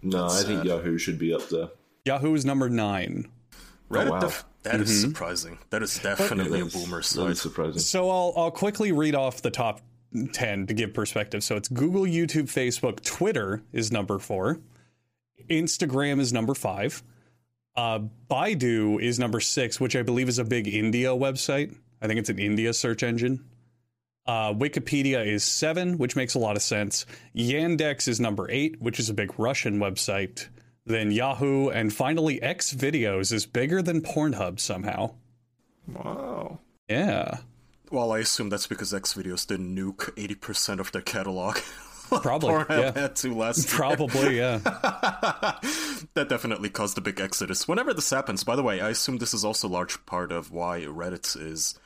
[0.00, 0.62] no, I think.
[0.64, 1.70] Yahoo should be up there.
[2.04, 3.26] Yahoo is number nine.
[3.90, 4.20] Reddit, oh, wow.
[4.20, 5.58] def- that is surprising.
[5.70, 7.36] That is definitely a boomer that site.
[7.36, 7.80] surprising.
[7.80, 9.80] So I'll I'll quickly read off the top
[10.32, 11.42] ten to give perspective.
[11.42, 14.60] So it's Google, YouTube, Facebook, Twitter is number four,
[15.48, 17.02] Instagram is number five,
[17.76, 18.00] uh,
[18.30, 21.76] Baidu is number six, which I believe is a big India website.
[22.02, 23.44] I think it's an India search engine.
[24.26, 27.06] Uh, Wikipedia is seven, which makes a lot of sense.
[27.34, 30.48] Yandex is number eight, which is a big Russian website.
[30.86, 35.14] Then Yahoo, and finally X Videos is bigger than Pornhub somehow.
[35.86, 36.58] Wow.
[36.88, 37.38] Yeah.
[37.90, 41.58] Well, I assume that's because X videos didn't nuke eighty percent of their catalog.
[42.08, 43.00] Probably, Pornhub yeah.
[43.00, 43.68] had to last.
[43.68, 43.76] year.
[43.76, 44.58] Probably, yeah.
[46.14, 47.68] that definitely caused a big exodus.
[47.68, 50.50] Whenever this happens, by the way, I assume this is also a large part of
[50.50, 51.78] why Reddit is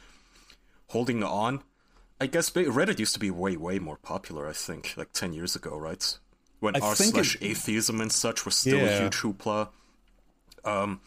[0.88, 1.62] holding on.
[2.20, 4.47] I guess Reddit used to be way, way more popular.
[4.49, 6.18] I think, like ten years ago, right?
[6.64, 9.68] When R slash atheism and such was still a huge hoopla.
[10.64, 11.02] Um,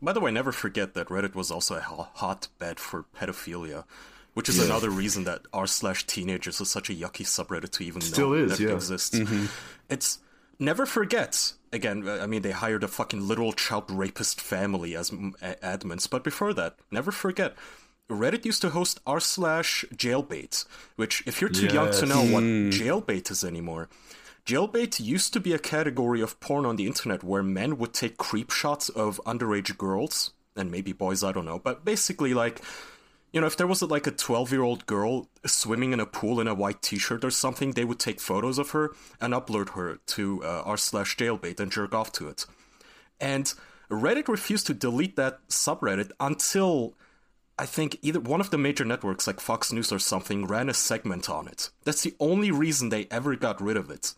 [0.00, 3.84] by the way, never forget that Reddit was also a ho- hotbed for pedophilia,
[4.32, 8.00] which is another reason that r slash teenagers is such a yucky subreddit to even
[8.00, 8.74] Still know is, that it yeah.
[8.74, 9.20] exists.
[9.90, 10.18] It's
[10.58, 11.52] never forget.
[11.74, 16.08] Again, I mean, they hired a fucking literal child rapist family as m- a- admins,
[16.08, 17.54] but before that, never forget.
[18.10, 20.64] Reddit used to host r slash jailbait,
[20.96, 23.88] which, if you're too young to know what jailbait is anymore,
[24.46, 28.16] jailbait used to be a category of porn on the internet where men would take
[28.16, 32.60] creep shots of underage girls and maybe boys, I don't know, but basically like
[33.32, 36.38] you know, if there was like a 12 year old girl swimming in a pool
[36.40, 38.90] in a white t shirt or something, they would take photos of her
[39.20, 42.44] and upload her to uh, r slash jailbait and jerk off to it.
[43.20, 43.52] And
[43.90, 46.94] Reddit refused to delete that subreddit until
[47.58, 50.74] I think either one of the major networks, like Fox News or something, ran a
[50.74, 51.70] segment on it.
[51.84, 54.14] That's the only reason they ever got rid of it.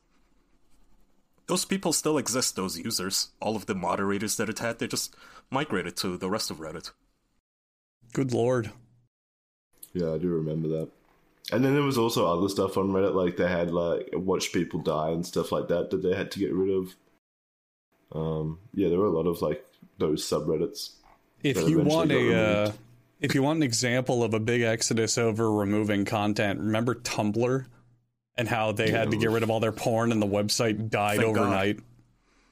[1.46, 3.28] Those people still exist, those users.
[3.40, 5.14] All of the moderators that it had, they just
[5.50, 6.92] migrated to the rest of Reddit.
[8.12, 8.70] Good lord.
[9.92, 10.88] Yeah, I do remember that.
[11.52, 14.80] And then there was also other stuff on Reddit, like they had like watch people
[14.80, 16.94] die and stuff like that that they had to get rid of.
[18.12, 19.64] Um, yeah, there were a lot of like
[19.98, 20.92] those subreddits.
[21.42, 22.72] If you want a uh,
[23.20, 27.66] if you want an example of a big exodus over removing content, remember Tumblr
[28.36, 31.18] and how they had to get rid of all their porn and the website died
[31.20, 31.42] Thank God.
[31.42, 31.80] overnight.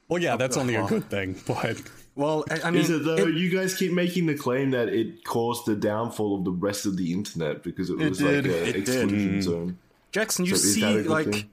[0.07, 1.81] Well, yeah, that's only a good thing, but
[2.15, 3.15] Well, I, I mean, Is it though?
[3.15, 6.85] it- you guys keep making the claim that it caused the downfall of the rest
[6.85, 8.75] of the internet because it It was like an It did.
[8.75, 9.41] exclusion mm.
[9.43, 9.77] zone.
[10.11, 11.49] Jackson, you So is that a see, like, thing?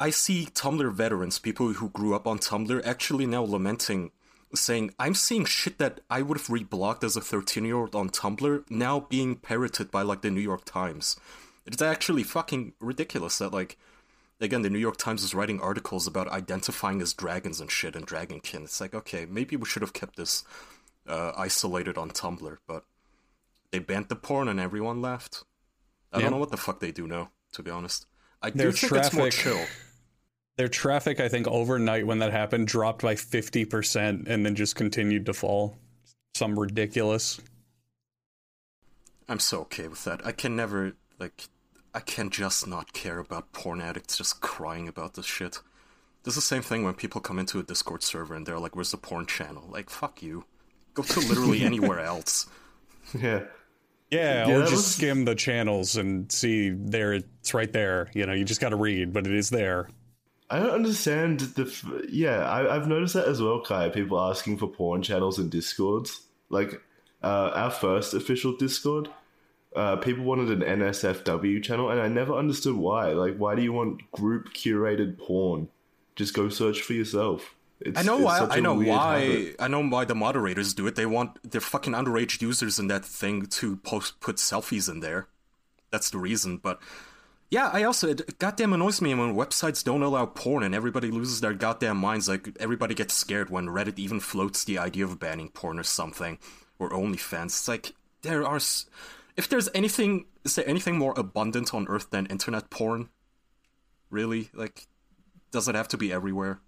[0.00, 4.10] I see Tumblr veterans, people who grew up on Tumblr, actually now lamenting,
[4.54, 8.08] saying, I'm seeing shit that I would have reblogged as a 13 year old on
[8.10, 11.16] Tumblr now being parroted by, like, the New York Times.
[11.66, 13.78] It's actually fucking ridiculous that, like,
[14.40, 18.06] again, the New York Times is writing articles about identifying as dragons and shit and
[18.06, 18.64] dragonkin.
[18.64, 20.44] It's like, okay, maybe we should have kept this
[21.06, 22.84] uh, isolated on Tumblr, but
[23.70, 25.44] they banned the porn and everyone left.
[26.12, 26.22] I Yeah.
[26.24, 28.06] don't know what the fuck they do now, to be honest.
[28.42, 29.66] I do Their think it's more traffic- chill.
[30.56, 34.76] Their traffic, I think, overnight when that happened, dropped by fifty percent, and then just
[34.76, 35.78] continued to fall.
[36.34, 37.40] Some ridiculous.
[39.28, 40.24] I'm so okay with that.
[40.26, 40.92] I can never
[41.22, 41.44] like
[41.94, 45.60] I can just not care about porn addicts just crying about this shit.
[46.24, 48.74] This is the same thing when people come into a Discord server and they're like,
[48.76, 50.44] "Where's the porn channel?" Like, fuck you.
[50.94, 52.46] Go to literally anywhere else.
[53.18, 53.44] Yeah.
[54.10, 58.10] Yeah, Yeah, or just was- skim the channels and see there it's right there.
[58.14, 59.88] You know, you just got to read, but it is there.
[60.50, 61.62] I don't understand the.
[61.62, 63.88] F- yeah, I, I've noticed that as well, Kai.
[63.88, 66.20] People asking for porn channels in Discords.
[66.50, 66.80] Like
[67.22, 69.08] uh, our first official Discord,
[69.74, 73.12] uh, people wanted an NSFW channel, and I never understood why.
[73.12, 75.68] Like, why do you want group curated porn?
[76.16, 77.54] Just go search for yourself.
[77.80, 78.38] It's, I know why.
[78.38, 79.20] I know why.
[79.20, 79.56] habit.
[79.58, 80.94] I know why the moderators do it.
[80.94, 85.26] They want their fucking underage users in that thing to post put selfies in there.
[85.90, 86.58] That's the reason.
[86.58, 86.80] But
[87.50, 91.40] yeah, I also it goddamn annoys me when websites don't allow porn and everybody loses
[91.40, 92.28] their goddamn minds.
[92.28, 96.38] Like everybody gets scared when Reddit even floats the idea of banning porn or something
[96.78, 97.46] or OnlyFans.
[97.46, 98.56] It's like there are.
[98.56, 98.86] s-
[99.36, 103.08] If there's anything, is there anything more abundant on Earth than internet porn?
[104.10, 104.50] Really?
[104.52, 104.86] Like,
[105.50, 106.60] does it have to be everywhere?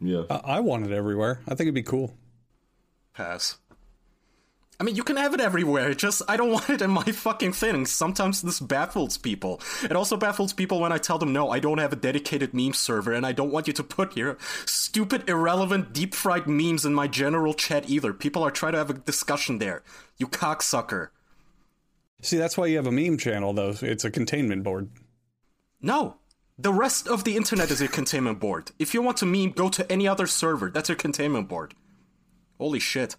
[0.00, 0.24] Yeah.
[0.28, 1.40] I, I want it everywhere.
[1.46, 2.14] I think it'd be cool.
[3.14, 3.58] Pass.
[4.80, 5.90] I mean, you can have it everywhere.
[5.90, 7.86] it Just I don't want it in my fucking thing.
[7.86, 9.60] Sometimes this baffles people.
[9.82, 12.74] It also baffles people when I tell them, "No, I don't have a dedicated meme
[12.74, 16.94] server, and I don't want you to put your stupid, irrelevant, deep fried memes in
[16.94, 19.82] my general chat either." People are trying to have a discussion there.
[20.18, 21.08] You cocksucker.
[22.22, 23.74] See, that's why you have a meme channel, though.
[23.82, 24.88] It's a containment board.
[25.80, 26.16] No.
[26.56, 28.70] The rest of the internet is your containment board.
[28.78, 30.70] If you want to meme, go to any other server.
[30.70, 31.74] That's your containment board.
[32.58, 33.16] Holy shit.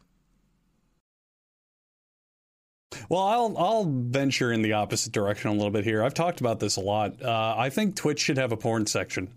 [3.09, 6.03] Well, I'll I'll venture in the opposite direction a little bit here.
[6.03, 7.21] I've talked about this a lot.
[7.21, 9.27] Uh, I think Twitch should have a porn section.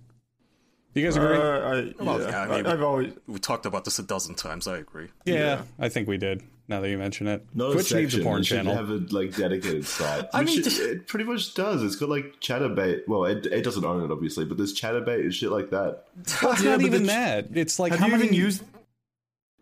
[0.94, 1.36] You guys agree?
[1.36, 4.02] Uh, I, Well, yeah, yeah, I mean- I, have always We talked about this a
[4.02, 4.66] dozen times.
[4.66, 5.08] I agree.
[5.24, 5.62] yeah, yeah.
[5.78, 6.42] I think we did.
[6.66, 8.74] Now that you mention it, Not Twitch a needs a porn it should channel.
[8.74, 10.26] have a like dedicated site.
[10.34, 11.82] I Which mean, it, it pretty much does.
[11.82, 13.08] It's got like Chaturbate.
[13.08, 16.04] Well, it, it doesn't own it obviously, but there's Chaturbate and shit like that.
[16.42, 17.46] Well, it's Yeah, not even the ch- that.
[17.54, 18.62] It's like have how you many even used?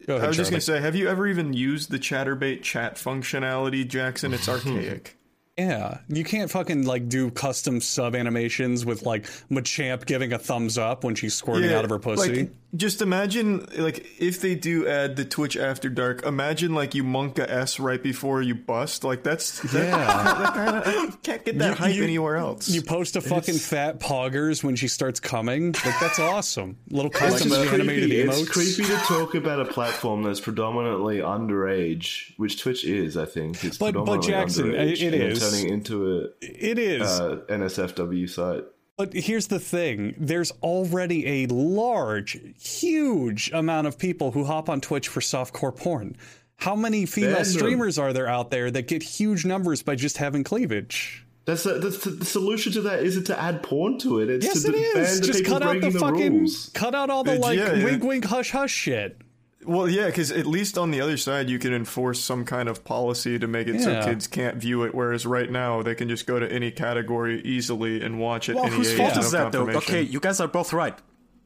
[0.07, 2.95] Go ahead, I was just gonna say, have you ever even used the Chaturbate chat
[2.95, 4.33] functionality, Jackson?
[4.33, 4.53] It's hmm.
[4.53, 5.17] archaic.
[5.59, 10.77] Yeah, you can't fucking like do custom sub animations with like Machamp giving a thumbs
[10.77, 12.43] up when she's squirting out of her pussy.
[12.43, 17.03] Like, just imagine, like, if they do add the Twitch After Dark, imagine like you
[17.05, 19.05] monkaS right before you bust.
[19.05, 19.97] Like that's that, Yeah.
[20.85, 22.69] that kinda, can't get that You- hype you- anywhere else.
[22.69, 25.73] you post a fucking fat poggers when she starts coming.
[25.85, 26.77] Like that's awesome.
[26.91, 28.25] Little custom just animated creepy.
[28.29, 28.41] emotes.
[28.43, 33.65] It's creepy to talk about a platform that's predominantly underage, which Twitch is, I think.
[33.65, 37.03] It's But- but predominantly Jackson, underage, it and turning into a It is.
[37.03, 38.65] uh, NSFW site.
[38.97, 44.81] But here's the thing there's already a large, huge amount of people who hop on
[44.81, 46.17] Twitch for softcore porn.
[46.57, 50.43] How many female streamers are there out there that get huge numbers by just having
[50.43, 51.27] cleavage?
[51.45, 54.31] That's, the, that's the, the solution to that isn't to add porn to it.
[54.31, 55.21] It's Yes, to it is.
[55.21, 56.71] Just cut out the the fucking, rules.
[56.73, 57.85] cut out all the like yeah, yeah.
[57.85, 59.21] wink, wink, hush, hush shit.
[59.67, 62.85] Well, yeah, because at least on the other side, you can enforce some kind of
[62.85, 64.01] policy to make it Yeah.
[64.03, 64.95] so kids can't view it.
[64.95, 68.55] Whereas right now, they can just go to any category easily and watch it.
[68.57, 69.69] Well, any whose age, fault no is that, though?
[69.69, 70.97] Okay, you guys are both right.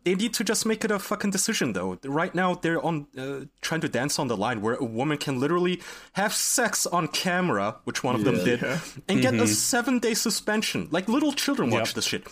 [0.05, 1.99] They need to just make it a fucking decision, though.
[2.05, 5.39] Right now, they're on uh, trying to dance on the line where a woman can
[5.39, 5.83] literally
[6.15, 8.45] have sex on camera, which one of them Yeah.
[8.45, 8.65] did,
[9.09, 10.89] and get a seven-day suspension.
[10.91, 11.95] Like little children watch Yep.
[11.97, 12.27] this shit.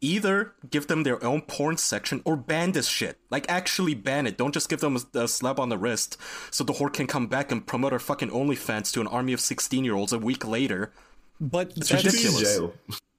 [0.00, 3.18] Either give them their own porn section or ban this shit.
[3.30, 4.36] Like actually ban it.
[4.36, 6.18] Don't just give them a, a slap on the wrist
[6.50, 9.40] so the whore can come back and promote her fucking OnlyFans to an army of
[9.40, 10.92] sixteen-year-olds a week later.
[11.40, 12.56] But Should that's, ridiculous.
[12.56, 12.74] jail.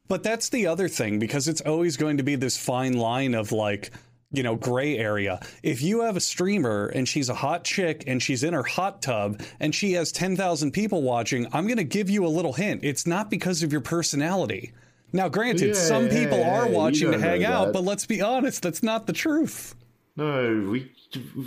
[0.08, 3.52] But that's the other thing because it's always going to be this fine line of
[3.52, 3.90] like,
[4.32, 5.40] you know, gray area.
[5.64, 9.02] If you have a streamer and she's a hot chick and she's in her hot
[9.02, 12.82] tub and she has 10,000 people watching, I'm going to give you a little hint.
[12.84, 14.74] It's not because of your personality.
[15.16, 18.62] Now, granted, Yeah, some people yeah, are watching to hang out, but let's be honest,
[18.64, 19.74] that's not the truth.
[20.18, 20.92] No, we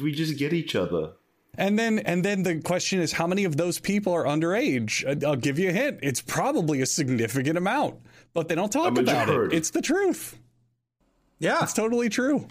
[0.02, 1.12] we just get each other.
[1.56, 5.04] And then, and then the question is, how many of those people are underage?
[5.04, 5.98] I- I'll give you a hint.
[6.02, 7.96] It's probably a significant amount,
[8.32, 9.52] but they don't talk about it.
[9.52, 10.38] It's the truth.
[11.40, 12.46] Yeah, It's totally true.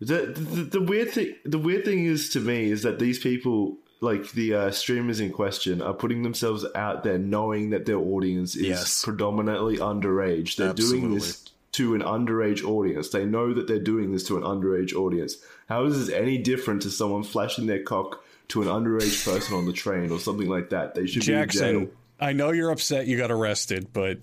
[0.00, 3.78] The, the the weird thing the weird thing is to me is that these people
[4.00, 8.54] like the uh, streamers in question are putting themselves out there knowing that their audience
[8.56, 9.04] is Yes.
[9.04, 10.56] predominantly underage.
[10.56, 13.08] They're doing this to an underage audience.
[13.10, 15.36] They know that they're doing this to an underage audience.
[15.68, 19.66] How is this any different to someone flashing their cock to an underage person on
[19.66, 20.94] the train or something like that?
[20.94, 21.80] They should be in jail.
[21.80, 21.90] Jackson,
[22.20, 24.18] I know you're upset you got arrested, but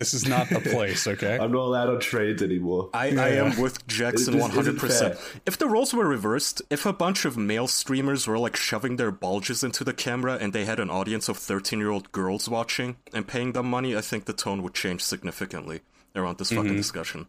[0.00, 1.38] this is not the place, okay?
[1.38, 2.90] I'm not allowed on trains anymore.
[2.92, 5.16] I, I am with Jackson just isn't hundred percent.
[5.16, 5.40] fair.
[5.46, 9.12] If the roles were reversed, if a bunch of male streamers were like shoving their
[9.12, 13.52] bulges into the camera and they had an audience of thirteen-year-old girls watching and paying
[13.52, 15.82] them money, I think the tone would change significantly
[16.16, 16.76] around this fucking mm-hmm.
[16.76, 17.26] discussion.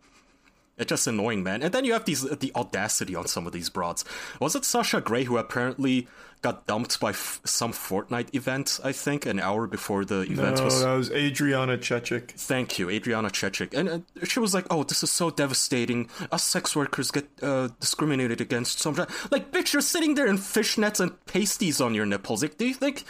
[0.77, 1.61] It's just annoying, man.
[1.61, 4.03] And then you have these the audacity on some of these broads.
[4.39, 6.07] Was it Sasha Grey who apparently
[6.41, 8.79] got dumped by f- some Fortnite event?
[8.83, 12.31] I think an hour before the event No, was that was Adriana Chechik.
[12.31, 13.75] Thank you, Adriana Chechik.
[13.77, 16.09] And uh, she was like, "Oh, this is so devastating.
[16.31, 18.95] Us sex workers get uh, discriminated against." So I'm
[19.29, 22.41] like, bitch, you're sitting there in fishnets and pasties on your nipples.
[22.41, 23.03] Like, do you think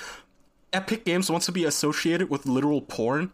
[0.74, 3.32] Epic Games wants to be associated with literal porn?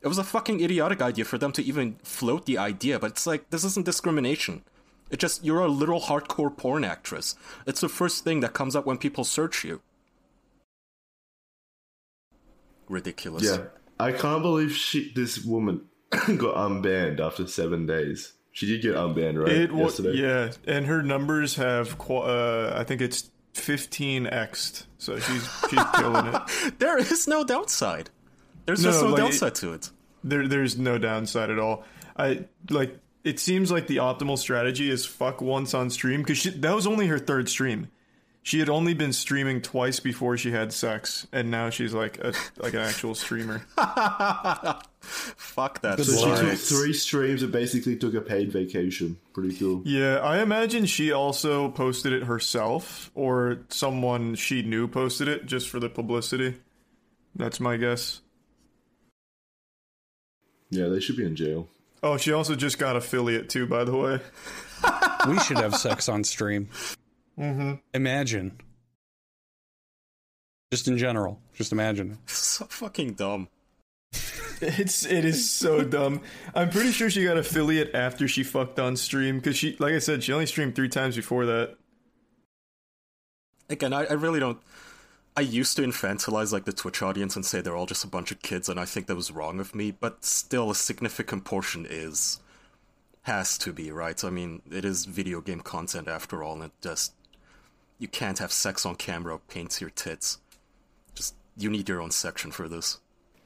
[0.00, 3.26] It was a fucking idiotic idea for them to even float the idea, but it's
[3.26, 4.62] like this isn't discrimination.
[5.10, 7.34] It just you're a literal hardcore porn actress.
[7.66, 9.80] It's the first thing that comes up when people search you.
[12.88, 13.42] Ridiculous.
[13.44, 13.64] Yeah,
[13.98, 18.32] I can't believe she, this woman got unbanned after seven days.
[18.52, 19.52] She did get unbanned, right?
[19.52, 20.18] It was yesterday.
[20.18, 25.82] yeah, and her numbers have qu- uh, I think it's 15 xed, so she's she's
[25.96, 26.74] killing it.
[26.78, 28.10] There is no downside.
[28.68, 29.90] There's No, just no like- downside to it.
[30.22, 31.84] There there's no downside at all.
[32.16, 36.74] I like it seems like the optimal strategy is fuck once on stream because that
[36.74, 37.88] was only her third stream.
[38.42, 42.34] She had only been streaming twice before she had sex, and now she's like a
[42.58, 43.62] like an actual streamer.
[45.00, 46.00] Fuck that.
[46.00, 49.18] So she took three streams and basically took a paid vacation.
[49.32, 49.82] Pretty cool.
[49.84, 55.68] Yeah, I imagine she also posted it herself, or someone she knew posted it just
[55.68, 56.56] for the publicity.
[57.34, 58.20] That's my guess.
[60.70, 61.68] Yeah, they should be in jail.
[62.02, 64.20] Oh, she also just got affiliate too, by the way.
[65.28, 66.68] we should have sex on stream.
[67.38, 67.74] Mm-hmm.
[67.94, 68.60] Imagine.
[70.70, 71.40] Just in general.
[71.54, 72.18] Just imagine.
[72.26, 73.48] so fucking dumb.
[74.60, 76.22] It's it is so dumb.
[76.54, 80.00] I'm pretty sure she got affiliate after she fucked on stream because she, like I
[80.00, 81.76] said, she only streamed three times before that.
[83.70, 84.58] Again, I, I really don't.
[85.38, 88.32] I used to infantilize like the Twitch audience and say they're all just a bunch
[88.32, 89.92] of kids, and I think that was wrong of me.
[89.92, 92.40] But still, a significant portion is
[93.22, 94.24] has to be right.
[94.24, 97.12] I mean, it is video game content after all, and it just
[98.00, 100.38] you can't have sex on camera paints your tits.
[101.14, 102.98] Just you need your own section for this.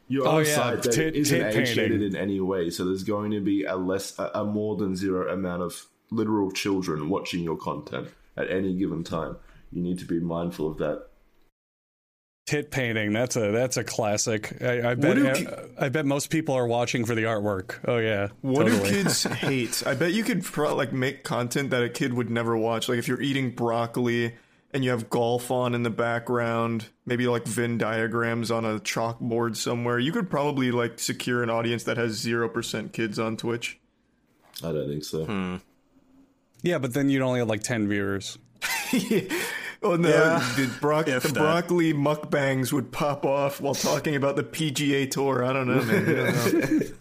[0.09, 2.03] You're Oh, on yeah, site that tit- isn't tit age painting.
[2.03, 5.31] in any way, so there's going to be a less, a, a more than zero
[5.31, 9.37] amount of literal children watching your content at any given time.
[9.71, 11.09] You need to be mindful of that.
[12.45, 13.13] Tit painting.
[13.13, 14.61] That's a that's a classic.
[14.61, 15.47] I, I bet do I, ki-
[15.79, 17.79] I bet most people are watching for the artwork.
[17.87, 18.29] Oh yeah.
[18.41, 18.89] What totally.
[18.91, 19.83] do kids hate?
[19.87, 22.89] I bet you could pro- like make content that a kid would never watch.
[22.89, 24.35] Like if you're eating broccoli
[24.75, 29.55] and you have golf on in the background, maybe like Venn diagrams on a chalkboard
[29.55, 33.79] somewhere, you could probably like secure an audience that has zero percent kids on Twitch.
[34.65, 35.25] I don't think so.
[35.27, 35.57] Hmm.
[36.63, 38.37] Yeah, but then you'd only have like ten viewers.
[39.85, 44.45] Oh no, the, broc- If the broccoli mukbangs would pop off while talking about the
[44.45, 45.45] PGA Tour.
[45.45, 46.05] I don't know, man.
[46.07, 46.81] Don't know.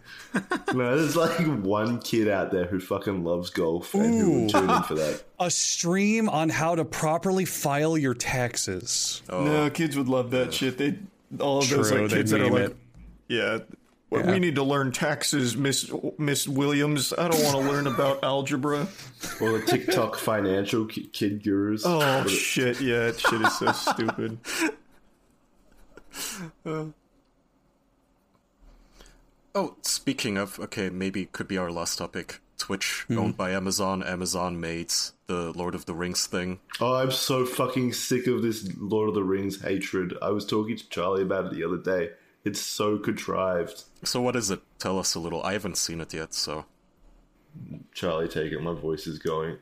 [0.74, 4.70] No, there's like one kid out there who fucking loves golf and who would tune
[4.70, 5.24] in for that.
[5.42, 9.22] A stream on how to properly file your taxes.
[9.30, 10.78] No, kids would love that shit.
[10.78, 10.96] They
[11.42, 12.78] all of those True, like kids that are like, it.
[13.28, 13.58] yeah.
[14.12, 14.32] Well, Yeah.
[14.34, 17.14] We need to learn taxes, Miss Miss Williams.
[17.18, 18.88] I don't want to learn about algebra.
[19.40, 21.84] Or the TikTok financial ki- kid gurus.
[21.86, 22.82] Oh shit!
[22.82, 24.38] Yeah, that shit is so stupid.
[29.54, 32.42] Oh, speaking of, okay, maybe it could be our last topic.
[32.58, 33.18] Twitch, mm-hmm.
[33.18, 34.04] owned by Amazon.
[34.04, 34.94] Amazon made
[35.28, 36.60] the Lord of the Rings thing.
[36.80, 40.14] Oh, I'm so fucking sick of this Lord of the Rings hatred.
[40.22, 42.12] I was talking to Charlie about it the other day.
[42.44, 43.86] It's so contrived.
[44.04, 44.62] So, what is it?
[44.80, 45.44] Tell us a little.
[45.44, 46.66] I haven't seen it yet, so.
[47.94, 48.62] Charlie, take it.
[48.62, 49.58] My voice is going.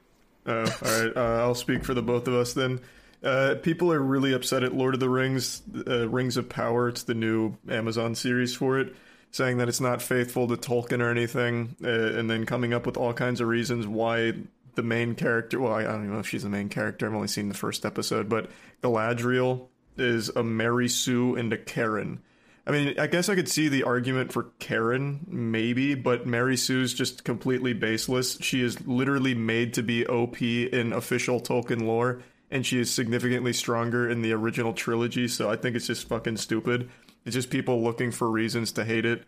[0.45, 1.17] Oh, all right.
[1.17, 2.79] Uh, I'll speak for the both of us then.
[3.21, 6.87] Uh, people are really upset at Lord of the Rings, uh, Rings of Power.
[6.87, 8.95] It's the new Amazon series for it,
[9.31, 12.95] saying that it's not faithful to Tolkien or anything, uh, and then coming up with
[12.95, 14.33] all kinds of reasons why
[14.75, 15.59] the main character.
[15.59, 17.05] Well, I, I don't even know if she's the main character.
[17.05, 18.49] I've only seen the first episode, but
[18.81, 19.67] Galadriel
[19.97, 22.21] is a Mary Sue and a Karen.
[22.69, 26.93] I mean, I guess I could see the argument for Karen, maybe, but Mary Sue's
[26.93, 28.37] just completely baseless.
[28.41, 33.53] She is literally made to be OP in official Tolkien lore, and she is significantly
[33.53, 36.91] stronger in the original trilogy, so I think it's just fucking stupid.
[37.25, 39.23] It's just people looking for reasons to hate it.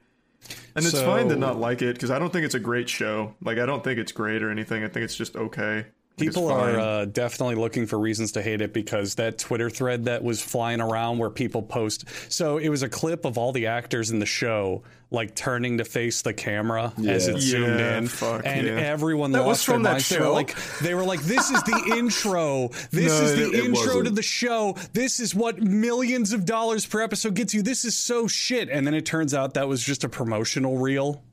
[0.75, 3.33] And it's fine to not like it because I don't think it's a great show.
[3.41, 4.83] Like I don't think it's great or anything.
[4.83, 5.87] I think it's just okay.
[6.17, 10.23] People are uh, definitely looking for reasons to hate it because that Twitter thread that
[10.23, 12.05] was flying around where people post.
[12.29, 15.83] So it was a clip of all the actors in the show like turning to
[15.83, 17.33] face the camera as Yeah.
[17.35, 18.73] it zoomed Yeah, in, fuck, and yeah.
[18.73, 20.09] everyone That was lost their from that minds.
[20.09, 20.33] They were show?
[20.33, 22.69] like, they were like, "This is the intro.
[22.91, 24.75] This No, is the it- it intro to the show.
[24.93, 27.61] This is what millions of dollars per episode gets you.
[27.63, 31.23] This is so shit." And then it turns out that was just a promotional reel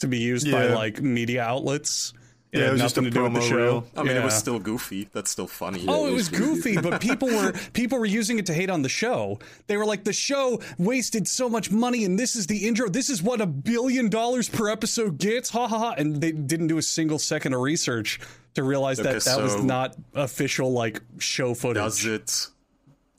[0.00, 2.12] to be used by like media outlets.
[2.54, 3.56] Yeah, it was just a to do with the promo show.
[3.56, 3.86] reel.
[3.96, 5.08] I mean, it was still goofy.
[5.12, 5.84] That's still funny.
[5.88, 8.70] Oh, it it was was goofy, but people were people were using it to hate
[8.70, 9.38] on the show.
[9.66, 12.88] They were like, the show wasted so much money, and this is the intro.
[12.88, 15.50] This is what a billion dollars per episode gets.
[15.50, 15.94] Ha ha ha!
[15.98, 18.20] And they didn't do a single second of research
[18.54, 21.82] to realize that Okay, that was so- not official like show footage.
[21.82, 22.46] Does it?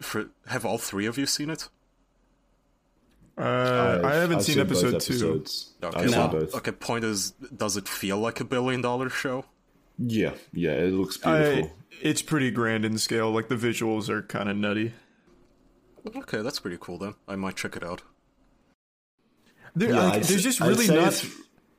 [0.01, 1.67] For, have all three of you seen it?
[3.37, 5.13] Uh, I haven't I've seen, both episode two.
[5.13, 5.73] episodes.
[5.83, 6.27] Okay, No.
[6.29, 6.55] both.
[6.55, 9.45] Okay, point is, does it feel like a billion dollar show?
[9.97, 11.65] Yeah, yeah, it looks beautiful.
[11.65, 11.71] I,
[12.01, 13.31] it's pretty grand in scale.
[13.31, 14.93] Like the visuals are kind of nutty.
[16.15, 17.15] Okay, that's pretty cool then.
[17.27, 18.03] I might check it out.
[19.75, 21.07] There, Yeah, like, there's just really say not.
[21.09, 21.25] It's,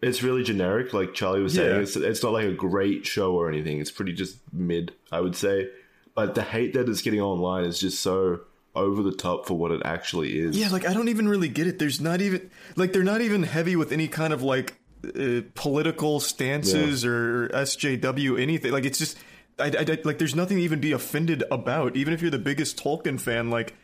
[0.02, 1.76] it's really generic, like Charlie was saying.
[1.76, 1.80] Yeah.
[1.82, 3.80] It's, it's not like a great show or anything.
[3.80, 5.68] It's pretty just mid, I would say.
[6.14, 8.40] But the hate that it's getting online is just so
[8.76, 10.56] over the top for what it actually is.
[10.56, 11.78] Yeah, like I don't even really get it.
[11.78, 14.74] There's not even like they're not even heavy with any kind of like
[15.04, 18.72] uh, political stances or SJW anything.
[18.72, 19.18] Like it's just
[19.58, 21.96] I, I- I- like there's nothing to even be offended about.
[21.96, 23.74] Even if you're the biggest Tolkien fan, like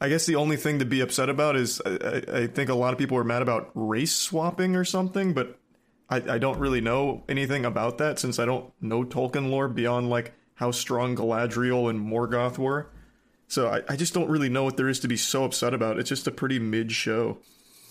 [0.00, 2.74] I guess the only thing to be upset about is I, I, I think a
[2.74, 5.58] lot of people are mad about race swapping or something, but
[6.10, 10.10] I, I don't really know anything about that since I don't know Tolkien lore beyond
[10.10, 12.88] like how strong Galadriel and Morgoth were.
[13.52, 15.98] So I, I just don't really know what there is to be so upset about.
[15.98, 17.36] It's just a pretty mid show.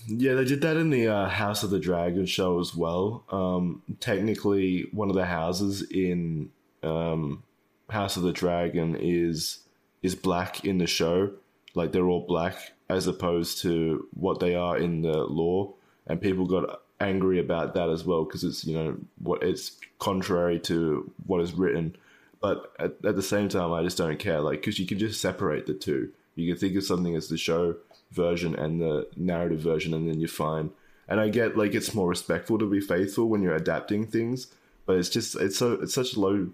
[0.07, 3.23] Yeah, they did that in the uh, House of the Dragon show as well.
[3.29, 6.49] Um, technically, one of the houses in
[6.81, 7.43] um,
[7.91, 9.59] House of the Dragon is
[10.01, 11.31] is black in the show,
[11.75, 15.75] like they're all black, as opposed to what they are in the lore.
[16.07, 20.59] And people got angry about that as well because it's you know what it's contrary
[20.61, 21.95] to what is written.
[22.41, 25.21] But at, at the same time, I just don't care, like because you can just
[25.21, 26.11] separate the two.
[26.35, 27.75] You can think of something as the show
[28.11, 30.71] version and the narrative version, and then you're fine.
[31.07, 34.47] And I get like it's more respectful to be faithful when you're adapting things,
[34.85, 36.49] but it's just it's so it's such low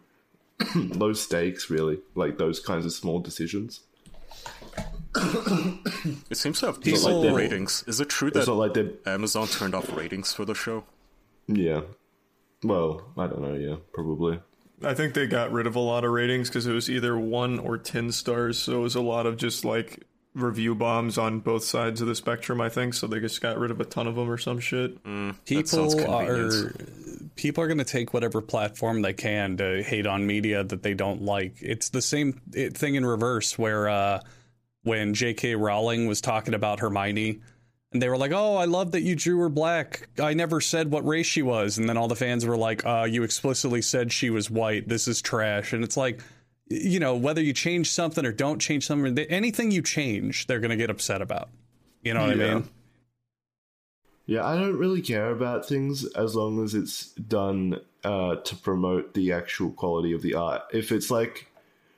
[0.75, 3.81] low stakes, really, like those kinds of small decisions.
[6.29, 7.83] It seems to have decent Like ratings.
[7.87, 10.83] Is it true It's that not like Amazon turned off ratings for the show?
[11.47, 11.81] yeah.
[12.63, 13.53] Well, I don't know.
[13.53, 14.39] Yeah, probably.
[14.83, 17.59] I think they got rid of a lot of ratings because it was either one
[17.59, 18.59] or 10 stars.
[18.59, 20.03] So it was a lot of just like
[20.35, 22.93] review bombs on both sides of the spectrum, I think.
[22.93, 25.03] So they just got rid of a ton of them or some shit.
[25.59, 26.73] That sounds people are
[27.35, 30.93] people are going to take whatever platform they can to hate on media that they
[30.93, 31.57] don't like.
[31.61, 34.21] It's the same thing in reverse where uh,
[34.83, 35.55] when J.K.
[35.55, 37.41] Rowling was talking about Hermione.
[37.91, 40.09] And they were like, "Oh, I love that you drew her black.
[40.19, 43.07] I never said what race she was." And then all the fans were like, uh,
[43.09, 44.87] "You explicitly said she was white.
[44.87, 46.21] This is trash." And it's like,
[46.69, 50.59] you know, whether you change something or don't change something, th- anything you change, they're
[50.59, 51.49] going to get upset about.
[52.03, 52.69] You know what I mean?
[54.25, 59.13] Yeah, I don't really care about things as long as it's done uh, to promote
[59.13, 60.63] the actual quality of the art.
[60.73, 61.49] If it's like,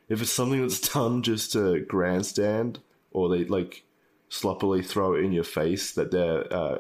[0.09, 2.79] if it's something that's done just to grandstand,
[3.11, 3.83] or they like
[4.30, 6.77] sloppily throw it in your face that they're uh,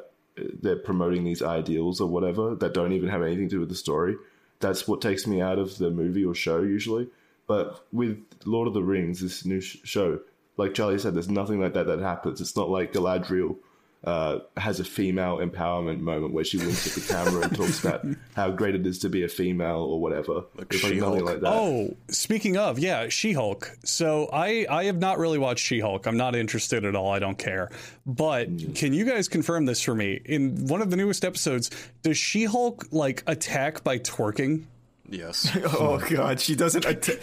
[0.61, 3.75] they're promoting these ideals or whatever that don't even have anything to do with the
[3.75, 4.15] story,
[4.59, 7.09] that's what takes me out of the movie or show usually.
[7.47, 10.19] But with Lord of the Rings, this new sh- show,
[10.55, 12.39] like Charlie said, there's nothing like that that happens.
[12.39, 13.57] It's not like Galadriel
[14.03, 18.05] uh, has a female empowerment moment where she winks at the camera and talks about
[18.35, 20.35] how great it is to be a female or whatever.
[20.55, 21.13] Like like She-Hulk.
[21.13, 21.51] nothing like that.
[21.51, 23.77] Oh, speaking of, yeah, She-Hulk.
[23.83, 26.05] So I I have not really watched She-Hulk.
[26.07, 27.11] I'm not interested at all.
[27.11, 27.69] I don't care.
[28.05, 30.21] But can you guys confirm this for me?
[30.25, 31.69] In one of the newest episodes,
[32.01, 34.63] does She-Hulk like attack by twerking?
[35.09, 35.49] Yes.
[35.79, 37.19] Oh god, she doesn't atta-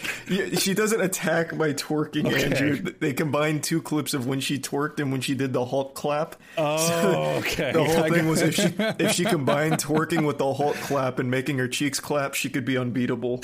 [0.57, 2.43] she doesn't attack by twerking, Okay.
[2.45, 2.93] Andrew.
[2.99, 6.35] They combined two clips of when she twerked and when she did the Hulk clap.
[6.57, 7.71] Oh, okay.
[7.71, 11.29] The whole thing was if she if she combined twerking with the Hulk clap and
[11.29, 13.41] making her cheeks clap, she could be unbeatable.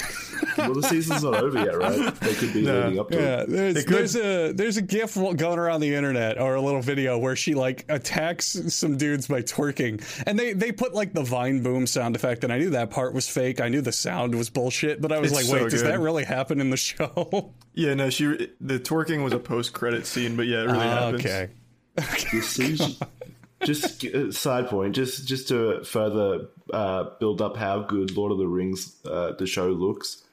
[0.57, 2.15] Well, the season's not over yet, right?
[2.19, 3.49] They could be leading up to Yeah, it.
[3.49, 7.17] there's, could- there's a there's a gif going around the internet or a little video
[7.17, 11.61] where she like attacks some dudes by twerking, and they they put like the Vine
[11.63, 13.61] boom sound effect, and I knew that part was fake.
[13.61, 15.99] I knew the sound was bullshit, but I was It's like, so wait, does that
[15.99, 17.51] really happen in the show?
[17.75, 18.25] Yeah, no, she
[18.61, 21.25] the twerking was a post credit scene, but yeah, it really Ah, happens.
[21.25, 21.49] okay.
[21.95, 23.07] The CG,
[23.63, 28.37] just uh, side point, just just to further uh, build up how good Lord of
[28.37, 30.23] the Rings uh, the show looks,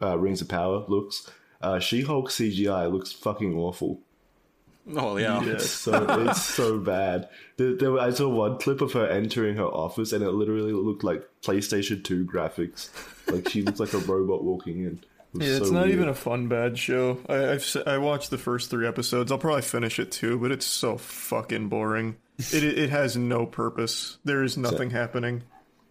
[0.00, 1.30] uh, Rings of Power looks.
[1.60, 4.00] Uh, She-Hulk CGI looks fucking awful.
[4.96, 5.42] Oh yeah.
[5.44, 7.28] It's so it's so bad.
[7.58, 11.04] There, there, I saw one clip of her entering her office, and it literally looked
[11.04, 12.88] like PlayStation Two graphics.
[13.30, 15.00] Like she looks like a robot walking in.
[15.34, 15.96] It Yeah, it's so not weird.
[15.96, 17.18] even a fun bad show.
[17.28, 19.30] I, I've s- I watched the first three episodes.
[19.32, 22.16] I'll probably finish it too, but it's so fucking boring.
[22.38, 24.18] It it, it has no purpose.
[24.24, 25.42] There is nothing happening.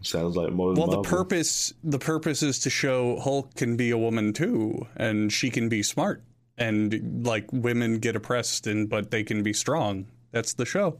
[0.01, 3.97] Sounds like modern Well, the purpose the purpose is to show Hulk can be a
[3.97, 6.23] woman too, and she can be smart,
[6.57, 10.07] and like women get oppressed, and but they can be strong.
[10.31, 10.99] That's the show.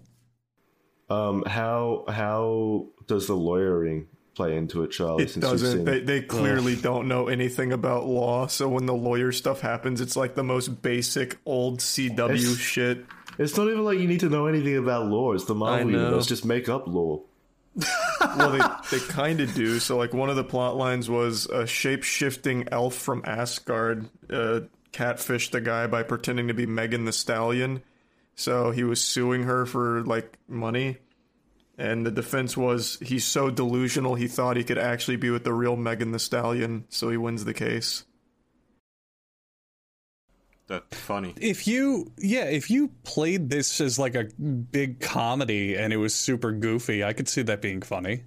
[1.10, 5.24] Um, how how does the lawyering play into it, Charlie?
[5.24, 5.72] It since you've doesn't.
[5.78, 8.48] seen They they clearly don't know anything about law.
[8.48, 13.06] So when the lawyer stuff happens, it's like the most basic old CW It's- shit.
[13.38, 15.34] It's not even like you need to know anything about law.
[15.34, 16.26] It's the Marvel universe.
[16.26, 17.22] Just make up law.
[18.38, 19.80] Well, they they kind of do.
[19.80, 24.62] So like one of the plot lines was a shape shifting elf from Asgard uh,
[24.94, 27.82] catfished a guy by pretending to be Megan Thee Stallion.
[28.36, 30.98] So he was suing her for like money.
[31.78, 35.54] And the defense was he's so delusional he thought he could actually be with the
[35.54, 38.06] real Megan Thee Stallion, so he wins the case.
[40.68, 41.34] That's funny.
[41.40, 46.16] If you yeah, if you played this as like a big comedy and it was
[46.16, 48.24] super goofy, I could see that being funny.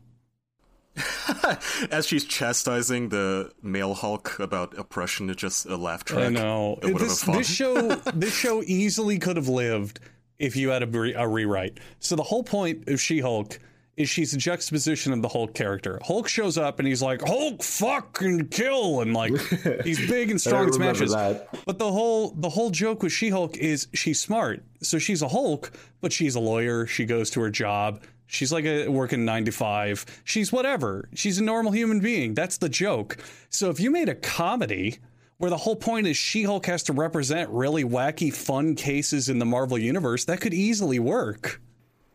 [1.90, 6.24] As she's chastising the male Hulk about oppression, it's just a laugh track.
[6.24, 6.78] I know.
[6.82, 7.38] It would have This, been fun.
[7.38, 10.00] this show this show easily could have lived
[10.38, 11.78] if you had a, re- a rewrite.
[12.00, 13.58] So the whole point of She-Hulk
[13.96, 15.98] is she's a juxtaposition of the Hulk character.
[16.04, 19.32] Hulk shows up and he's like, Hulk fuck and kill and like
[19.84, 21.12] he's big and strong and smashes.
[21.12, 21.48] that.
[21.66, 24.62] But the whole the whole joke with She-Hulk is she's smart.
[24.82, 26.86] So she's a Hulk, but she's a lawyer.
[26.86, 28.02] She goes to her job.
[28.28, 30.04] She's like a working 9 to 5.
[30.22, 31.08] She's whatever.
[31.14, 32.34] She's a normal human being.
[32.34, 33.16] That's the joke.
[33.48, 34.98] So if you made a comedy
[35.38, 39.46] where the whole point is She-Hulk has to represent really wacky fun cases in the
[39.46, 41.60] Marvel universe, that could easily work.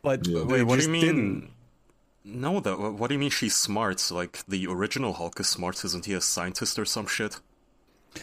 [0.01, 1.01] But they Wait, what do you mean?
[1.01, 1.49] didn't.
[2.25, 2.91] No, though.
[2.91, 4.11] What do you mean she's smart?
[4.11, 6.13] Like the original Hulk is smart, isn't he?
[6.13, 7.39] A scientist or some shit?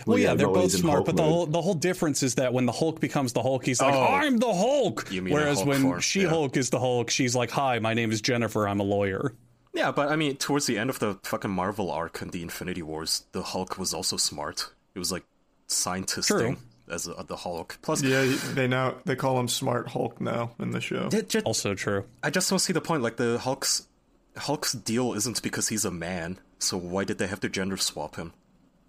[0.07, 2.37] Well, yeah, yeah, they're not both smart, Hulk but the whole the whole difference is
[2.37, 4.05] that when the Hulk becomes the Hulk, he's like, Oh.
[4.05, 7.51] "I'm the Hulk." You mean Whereas Hulk when form, She-Hulk is the Hulk, she's like,
[7.51, 8.69] "Hi, my name is Jennifer.
[8.69, 9.35] I'm a lawyer."
[9.75, 12.83] Yeah, but I mean, towards the end of the fucking Marvel arc in the Infinity
[12.83, 14.71] Wars, the Hulk was also smart.
[15.01, 15.25] He was like
[15.67, 16.57] scientisting True.
[16.91, 17.79] as a, the Hulk.
[17.81, 21.09] Plus, Yeah, they now they call him Smart Hulk now in the show.
[21.09, 22.05] ju- ju- Also true.
[22.23, 23.03] I just don't see the point.
[23.03, 23.89] Like the Hulk's
[24.37, 28.17] Hulk's deal isn't because he's a man, so why did they have to gender swap
[28.17, 28.35] him?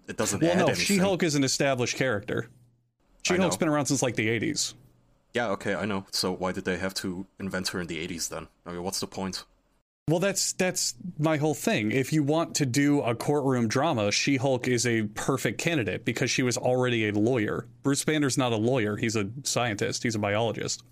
[0.06, 0.84] It doesn't Well, add no, anything.
[0.84, 2.50] She-Hulk is an established character.
[3.22, 3.58] She-Hulk's know.
[3.60, 4.74] been around since like the 80s.
[5.32, 6.04] Yeah, okay, I know.
[6.10, 8.48] So why did they have to invent her in the 80s then?
[8.66, 9.44] I mean, what's the point?
[10.08, 11.92] Well, that's that's my whole thing.
[11.92, 16.42] If you want to do a courtroom drama, She-Hulk is a perfect candidate because she
[16.42, 17.68] was already a lawyer.
[17.84, 20.02] Bruce Banner's not a lawyer; he's a scientist.
[20.02, 20.82] He's a biologist.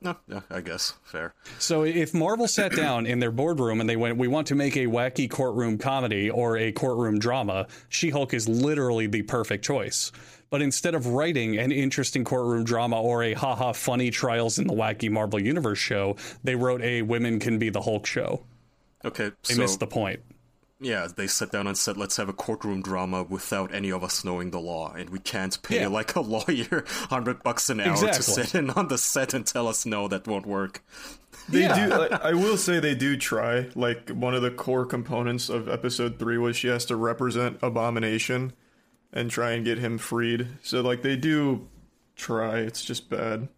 [0.00, 1.34] No, yeah, I guess fair.
[1.58, 4.76] So if Marvel sat down in their boardroom and they went, "We want to make
[4.76, 10.10] a wacky courtroom comedy or a courtroom drama," She-Hulk is literally the perfect choice.
[10.50, 14.74] But instead of writing an interesting courtroom drama or a haha funny trials in the
[14.74, 18.44] wacky Marvel Universe show, they wrote a women can be the Hulk show.
[19.04, 20.20] Okay, They so missed the point.
[20.80, 24.24] yeah, they sat down and said, "Let's have a courtroom drama without any of us
[24.24, 25.88] knowing the law, and we can't pay Yeah.
[25.88, 29.66] like a lawyer hundred bucks an hour to sit in on the set and tell
[29.68, 30.82] us no, that won't work."
[31.48, 31.86] They Yeah.
[31.86, 31.92] do.
[31.94, 33.68] I, I will say they do try.
[33.74, 38.52] Like one of the core components of episode three was she has to represent Abomination
[39.16, 40.46] and try and get him freed.
[40.62, 41.66] So like they do
[42.14, 42.58] try.
[42.58, 43.48] It's just bad.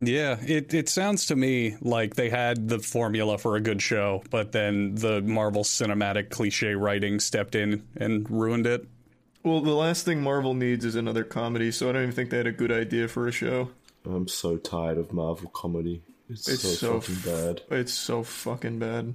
[0.00, 4.22] Yeah, it, it sounds to me like they had the formula for a good show,
[4.30, 8.86] but then the Marvel cinematic cliche writing stepped in and ruined it.
[9.42, 11.70] Well, the last thing Marvel needs is another comedy.
[11.70, 13.70] So I don't even think they had a good idea for a show.
[14.06, 16.02] I'm so tired of Marvel comedy.
[16.30, 17.62] It's, It's so, so fucking bad.
[17.70, 19.14] It's so fucking bad.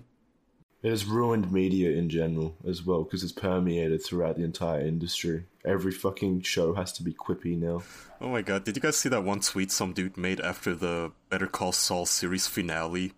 [0.83, 5.45] It has ruined media in general as well because it's permeated throughout the entire industry.
[5.63, 7.83] Every fucking show has to be quippy now.
[8.19, 11.13] Oh my god, did you guys see that one tweet some dude made after the
[11.29, 13.13] Better Call Saul series finale?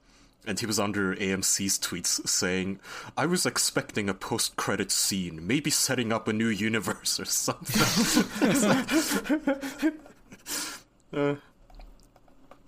[0.45, 2.79] And he was under AMC's tweets saying,
[3.17, 7.81] I was expecting a post credit scene, maybe setting up a new universe or something.
[11.13, 11.35] uh,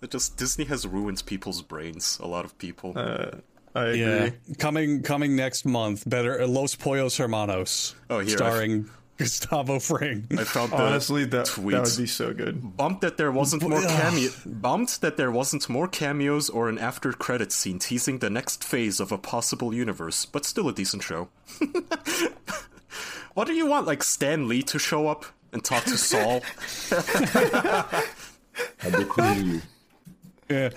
[0.01, 2.93] it just, Disney has ruined people's brains, a lot of people.
[3.77, 3.99] I agree.
[4.01, 6.03] Yeah, coming coming next month.
[6.09, 10.27] Better uh, Los Pollos Hermanos, Oh, here, I- starring Gustavo Fring.
[10.37, 11.97] I found the Honestly, that, that tweets.
[11.97, 12.77] would be so good.
[12.77, 14.29] Bumped that there wasn't more cameo.
[14.45, 18.99] Bummed that there wasn't more cameos or an after credit scene teasing the next phase
[18.99, 21.29] of a possible universe, but still a decent show.
[23.33, 26.41] what do you want, like Stan Lee to show up and talk to Saul?
[28.81, 29.61] And the queen.
[30.49, 30.69] Yeah.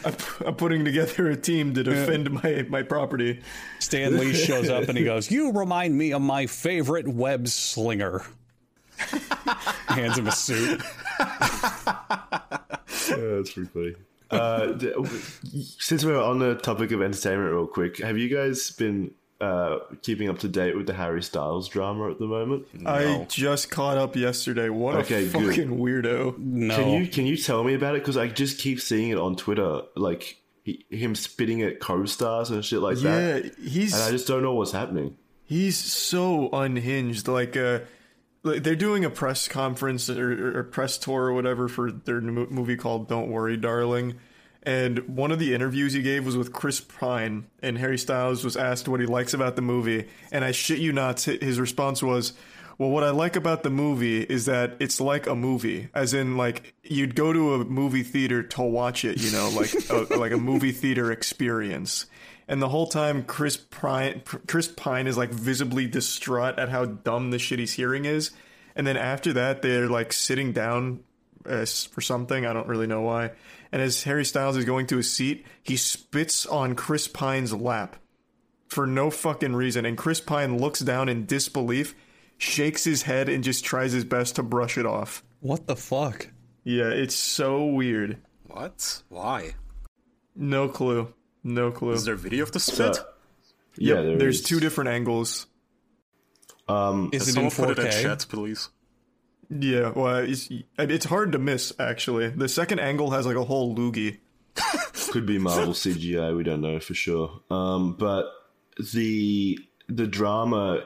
[0.44, 3.40] I'm putting together a team to defend my, my property.
[3.78, 8.24] Stan Lee shows up and he goes, "You remind me of my favorite web slinger."
[9.88, 10.82] Hands him a suit.
[13.08, 13.94] Yeah, that's pretty funny.
[14.30, 14.78] Uh,
[15.78, 19.10] since we're on the topic of entertainment, real quick, have you guys been
[19.40, 22.66] uh, keeping up to date with the Harry Styles drama at the moment?
[22.86, 24.68] I just caught up yesterday.
[24.68, 25.48] What Okay, a good.
[25.48, 26.36] fucking weirdo.
[26.38, 26.76] No.
[26.76, 28.02] Can you can you tell me about it?
[28.02, 32.62] Because I just keep seeing it on Twitter, like he, him spitting at co-stars and
[32.64, 35.16] shit like that, Yeah, he's and I just don't know what's happening.
[35.44, 37.26] he's so unhinged.
[37.28, 37.80] Like, uh,
[38.42, 42.46] like they're doing a press conference or, or press tour or whatever for their new
[42.50, 44.14] movie called "Don't Worry, Darling."
[44.62, 48.56] And one of the interviews he gave was with Chris Pine, and Harry Styles was
[48.56, 52.34] asked what he likes about the movie, and I shit you not, his response was,
[52.76, 56.36] "Well, what I like about the movie is that it's like a movie, as in
[56.36, 60.32] like you'd go to a movie theater to watch it, you know, like a, like
[60.32, 62.06] a movie theater experience."
[62.46, 67.30] And the whole time, Chris Pine, Chris Pine is like visibly distraught at how dumb
[67.30, 68.32] the shit he's hearing is.
[68.74, 71.04] And then after that, they're like sitting down
[71.48, 72.44] uh, for something.
[72.44, 73.30] I don't really know why.
[73.72, 77.96] And as Harry Styles is going to his seat, he spits on Chris Pine's lap
[78.68, 79.84] for no fucking reason.
[79.84, 81.94] And Chris Pine looks down in disbelief,
[82.38, 85.22] shakes his head, and just tries his best to brush it off.
[85.40, 86.28] What the fuck?
[86.64, 88.18] Yeah, it's so weird.
[88.46, 89.02] What?
[89.08, 89.54] Why?
[90.34, 91.12] No clue.
[91.44, 91.92] No clue.
[91.92, 92.96] Is there video of the spit?
[92.96, 93.04] So,
[93.76, 94.44] yeah, there There's is.
[94.44, 95.46] two different angles.
[96.68, 98.68] Um, Is Can it in someone put it in chat, please?
[99.50, 100.48] Yeah, well, it's
[100.78, 102.28] it's hard to miss actually.
[102.28, 104.18] The second angle has like a whole loogie.
[105.10, 106.36] could be Marvel CGI.
[106.36, 107.40] We don't know for sure.
[107.50, 108.26] Um, but
[108.92, 110.84] the the drama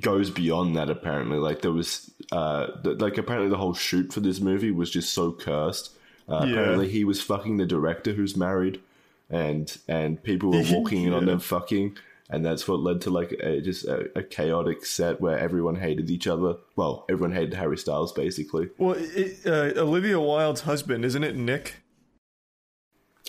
[0.00, 0.88] goes beyond that.
[0.88, 4.90] Apparently, like there was, uh, th- like apparently the whole shoot for this movie was
[4.90, 5.90] just so cursed.
[6.28, 6.52] Uh, Yeah.
[6.52, 8.80] Apparently, he was fucking the director who's married,
[9.28, 11.98] and and people were walking in on them fucking.
[12.32, 16.10] And that's what led to like a, just a, a chaotic set where everyone hated
[16.10, 16.54] each other.
[16.76, 18.68] Well, everyone hated Harry Styles basically.
[18.78, 21.82] Well, it, uh, Olivia Wilde's husband, isn't it Nick?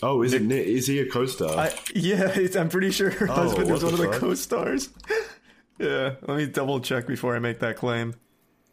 [0.03, 0.67] Oh, is it Nick?
[0.67, 1.49] Is he a co-star?
[1.57, 4.89] I, yeah, it's, I'm pretty sure her husband is one of the co-stars.
[5.79, 8.13] yeah, let me double check before I make that claim.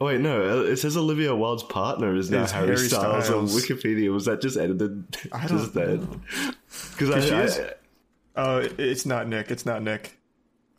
[0.00, 0.62] Oh wait, no.
[0.62, 3.54] It says Olivia Wilde's partner is now Harry, Harry Styles, Styles.
[3.56, 4.12] on Wikipedia.
[4.12, 5.16] Was that just edited?
[5.32, 6.22] I don't then?
[6.96, 7.72] Because she I, is- I,
[8.38, 9.50] Oh, it's not Nick.
[9.50, 10.16] It's not Nick.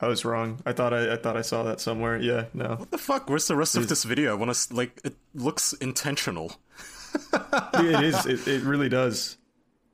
[0.01, 0.61] I was wrong.
[0.65, 2.17] I thought I, I thought I saw that somewhere.
[2.17, 2.75] Yeah, no.
[2.77, 3.29] What the fuck?
[3.29, 4.31] Where's the rest of this video?
[4.31, 5.01] I want to like.
[5.03, 6.53] It looks intentional.
[7.73, 8.25] it is.
[8.25, 9.37] It, it really does.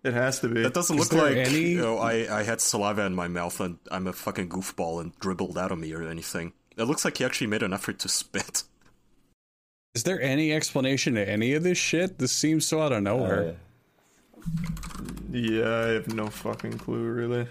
[0.03, 0.61] It has to be.
[0.61, 3.79] That doesn't look like any- you know, I I had saliva in my mouth and
[3.89, 6.53] I'm a fucking goofball and dribbled out of me or anything.
[6.77, 8.63] It looks like he actually made an effort to spit.
[9.95, 12.19] Is there any explanation to any of this shit?
[12.19, 13.55] This seems so out of nowhere.
[14.43, 14.43] uh,
[15.31, 17.47] Yeah, I have no fucking clue, really.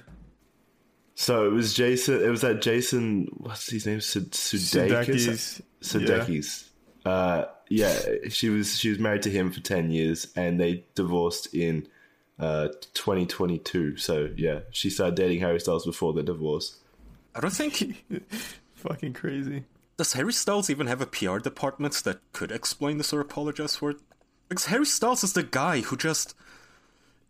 [1.14, 2.22] So it was Jason.
[2.22, 3.28] It was that Jason.
[3.36, 4.00] What's his name?
[4.00, 5.60] Sud- Sudeikis.
[5.80, 6.26] Sudeikis.
[6.26, 6.68] Sudeikis.
[7.05, 7.98] Uh, yeah,
[8.28, 11.86] she was she was married to him for ten years, and they divorced in
[12.39, 13.97] uh 2022.
[13.97, 16.78] So yeah, she started dating Harry Styles before the divorce.
[17.34, 18.05] I don't think
[18.74, 19.64] Fucking crazy.
[19.97, 23.90] does Harry Styles even have a PR department that could explain this or apologize for
[23.90, 23.97] it?
[24.48, 26.34] Because Harry Styles is the guy who just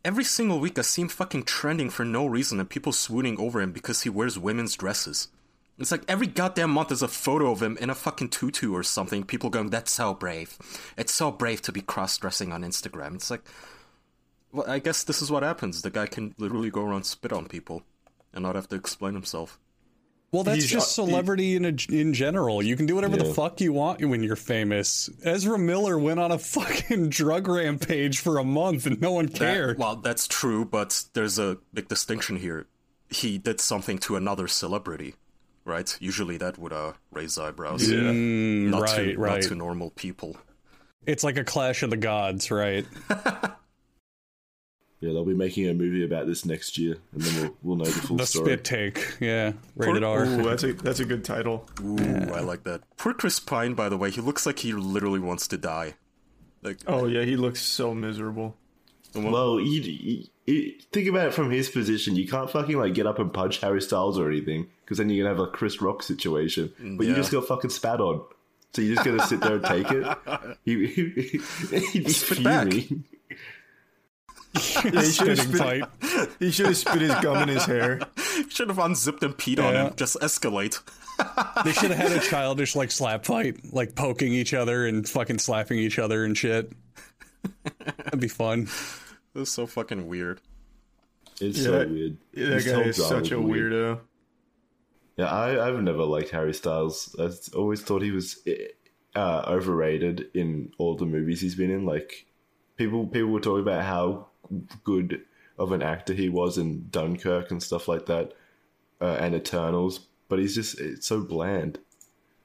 [0.04, 3.60] every single week I see him fucking trending for no reason and people swooning over
[3.60, 5.28] him because he wears women's dresses.
[5.78, 8.84] It's like every goddamn month there's a photo of him in a fucking tutu or
[8.84, 9.24] something.
[9.24, 10.56] People going, "That's so brave.
[10.96, 13.42] It's so brave to be cross-dressing on Instagram." It's like,
[14.52, 15.82] well, I guess this is what happens.
[15.82, 17.82] The guy can literally go around spit on people
[18.32, 19.58] and not have to explain himself.
[20.34, 22.60] Well, that's He's- just uh, celebrity in a, in general.
[22.60, 25.08] You can do whatever the fuck you want when you're famous.
[25.22, 29.38] Ezra Miller went on a fucking drug rampage for a month and no one That-
[29.38, 29.78] cared.
[29.78, 32.66] well, that's true, but there's a big distinction here.
[33.10, 35.14] He did something to another celebrity,
[35.64, 35.96] right?
[36.00, 37.86] Usually that would uh, raise eyebrows.
[37.88, 39.32] Mm, Not right, to, right.
[39.34, 40.36] Not to normal people.
[41.06, 42.84] It's like a clash of the gods, right?
[45.04, 47.84] Yeah, they'll be making a movie about this next year, and then we'll we'll know
[47.84, 48.46] the full The story.
[48.52, 50.24] spit take, yeah, rated Ooh, R.
[50.26, 51.68] that's a that's a good title.
[51.82, 51.98] Ooh,
[52.32, 52.80] I like that.
[52.96, 55.94] Poor Chris Pine, by the way, he looks like he literally wants to die.
[56.62, 58.56] Like, Oh yeah, he looks so miserable.
[59.14, 62.16] Well, you, you, you think about it from his position.
[62.16, 65.24] You can't fucking like get up and punch Harry Styles or anything, because then you're
[65.26, 66.72] gonna have a Chris Rock situation.
[66.96, 68.22] But you just got fucking spat on.
[68.72, 70.18] So you're just gonna sit there and take it?
[70.64, 71.10] He, he,
[71.92, 72.68] he's Spit back.
[72.72, 73.04] fuming.
[74.54, 74.60] Yeah,
[75.02, 76.28] he should have Spitting spit, fight.
[76.38, 78.00] he should have spit his gum in his hair.
[78.48, 79.94] Should have unzipped and peed on him.
[79.96, 80.80] Just escalate.
[81.64, 85.38] They should have had a childish like slap fight, like poking each other and fucking
[85.38, 86.72] slapping each other and shit.
[87.84, 88.64] That'd be fun.
[89.34, 90.40] This is so fucking weird.
[91.40, 92.16] It's Yeah, so that- weird.
[92.34, 93.72] That His guy is such a weird.
[93.72, 94.00] weirdo.
[95.16, 97.14] Yeah, I, I've never liked Harry Styles.
[97.18, 98.38] I always thought he was
[99.14, 101.84] uh, overrated in all the movies he's been in.
[101.86, 102.26] Like
[102.76, 104.28] people, people were talking about how
[104.82, 105.22] good
[105.58, 108.32] of an actor he was in Dunkirk and stuff like that,
[109.00, 110.00] uh, and Eternals.
[110.28, 111.78] But he's just it's so bland.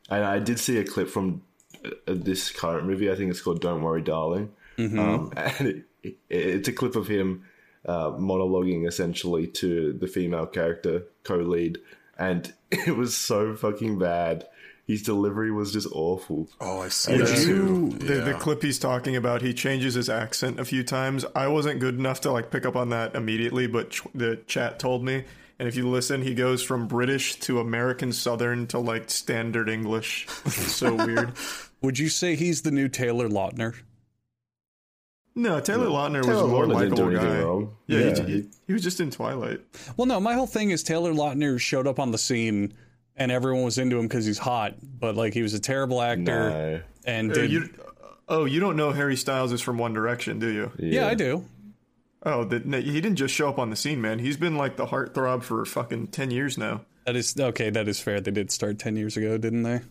[0.09, 1.43] And I did see a clip from
[1.85, 3.11] uh, this current movie.
[3.11, 7.07] I think it's called "Don't Worry, Darling," um, and it, it, it's a clip of
[7.07, 7.45] him
[7.85, 11.80] uh, monologuing essentially to the female character co-lead,
[12.17, 14.47] and it was so fucking bad.
[14.90, 16.49] His delivery was just awful.
[16.60, 17.18] Oh, I see Yeah.
[17.20, 17.90] that too.
[17.99, 21.26] The, the clip he's talking about, he changes his accent a few times.
[21.36, 24.80] I wasn't good enough to like pick up on that immediately, but ch- the chat
[24.80, 25.26] told me.
[25.60, 30.26] And if you listen, he goes from British to American Southern to like standard English.
[30.48, 31.34] So weird.
[31.84, 33.76] Would you say he's the new Taylor Lautner?
[35.36, 37.41] No, Taylor Lautner was Taylor a more Lautner likable guy.
[37.41, 37.76] wrong.
[37.86, 39.61] Yeah, Yeah, he, he- he, he was just in Twilight.
[39.98, 42.74] Well, no, my whole thing is Taylor Lautner showed up on the scene
[43.19, 46.49] and everyone was into him because he's hot, but like he was a terrible actor
[46.49, 46.81] No.
[47.05, 47.51] and Uh, did.
[47.51, 47.69] you,
[48.27, 50.71] oh, you don't know Harry Styles is from One Direction, do you?
[50.79, 51.45] yeah, I do.
[52.23, 54.19] Oh, the, no, he didn't just show up on the scene, man.
[54.19, 56.81] He's been like the heartthrob for fucking ten years now.
[57.05, 57.69] That is okay.
[57.69, 58.19] That is fair.
[58.19, 59.81] They did start ten years ago, didn't they?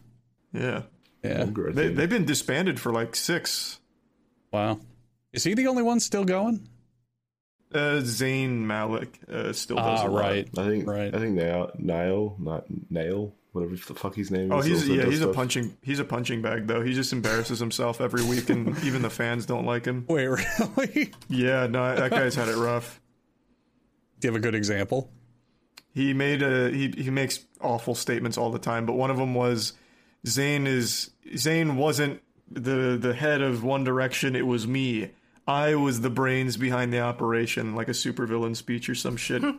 [0.52, 0.82] Yeah,
[1.22, 1.44] Yeah.
[1.46, 3.78] They they've been disbanded for like six.
[4.52, 4.80] Wow.
[5.32, 6.68] Is he the only one still going?
[7.72, 10.20] Uh, Zayn Malik uh, still does Ah, a lot.
[10.22, 10.48] right.
[10.56, 11.14] I think Right.
[11.14, 14.66] I think Nail Nail not Nail whatever the fuck his name Oh, is.
[14.66, 16.80] he's yeah, does he's a punching he's a punching bag though.
[16.82, 20.06] He just embarrasses himself every week, and even the fans don't like him.
[20.08, 21.12] Wait, really?
[21.28, 23.00] Yeah, no, that guy's had it rough.
[24.20, 25.10] Do you have a good example?
[25.92, 29.34] He made a he he makes awful statements all the time, but one of them
[29.34, 29.74] was
[30.26, 34.34] Zayn is Zayn wasn't the the head of One Direction.
[34.36, 35.10] It was me.
[35.48, 39.42] I was the brains behind the operation, like a supervillain speech or some shit.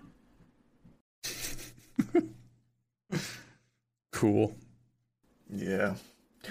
[4.11, 4.53] Cool.
[5.49, 5.95] yeah.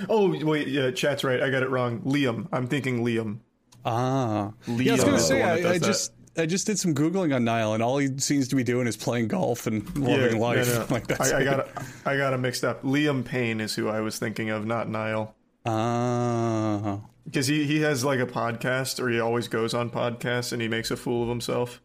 [0.09, 1.43] Oh wait, yeah, chat's right.
[1.43, 2.01] I got it wrong.
[2.01, 2.48] Liam.
[2.51, 3.40] I'm thinking Liam.
[3.85, 4.52] Ah.
[4.66, 5.86] Liam yeah, I was gonna say one I, does I that.
[5.86, 8.86] just I just did some googling on Niall, and all he seems to be doing
[8.86, 10.66] is playing golf and loving no, life.
[10.66, 10.86] no.
[10.90, 11.69] Like that's I, I got
[12.06, 12.82] I got it mixed up.
[12.82, 15.35] Liam Payne is who I was thinking of, not Niall.
[15.66, 17.01] Ah.
[17.28, 20.68] Because he, he has like a podcast, or he always goes on podcasts, and he
[20.68, 21.82] makes a fool of himself.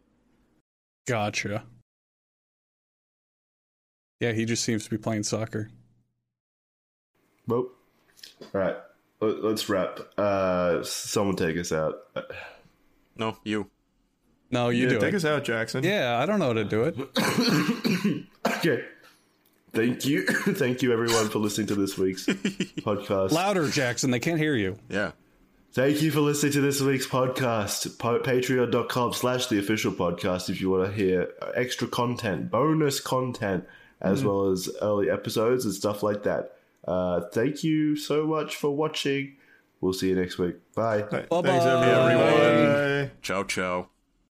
[1.06, 1.64] Gotcha.
[4.20, 5.68] Yeah, he just seems to be playing soccer.
[7.46, 7.66] Well,
[8.42, 8.76] all right.
[9.20, 9.98] Let, let's wrap.
[10.16, 11.94] Uh, someone take us out.
[12.16, 12.22] Uh,
[13.16, 13.68] No, you.
[14.50, 15.16] No, you yeah, do take it.
[15.16, 15.84] us out, Jackson.
[15.84, 18.24] Yeah, I don't know how to do it.
[18.58, 18.82] Okay.
[19.74, 23.32] Thank you, thank you everyone for listening to this week's podcast.
[23.32, 24.10] Louder, Jackson.
[24.10, 24.78] They can't hear you.
[24.88, 25.10] Yeah.
[25.74, 27.96] Thank you for listening to this week's podcast.
[27.96, 33.64] Patreon.com slash the official podcast if you want to hear extra content, bonus content,
[34.00, 36.56] as well as early episodes and stuff like that.
[36.86, 39.34] Uh, thank you so much for watching.
[39.80, 40.54] We'll see you next week.
[40.76, 41.02] Bye.
[41.02, 41.48] Thanks, Bye-bye.
[41.48, 43.10] everyone.
[43.20, 43.93] Ciao, ciao.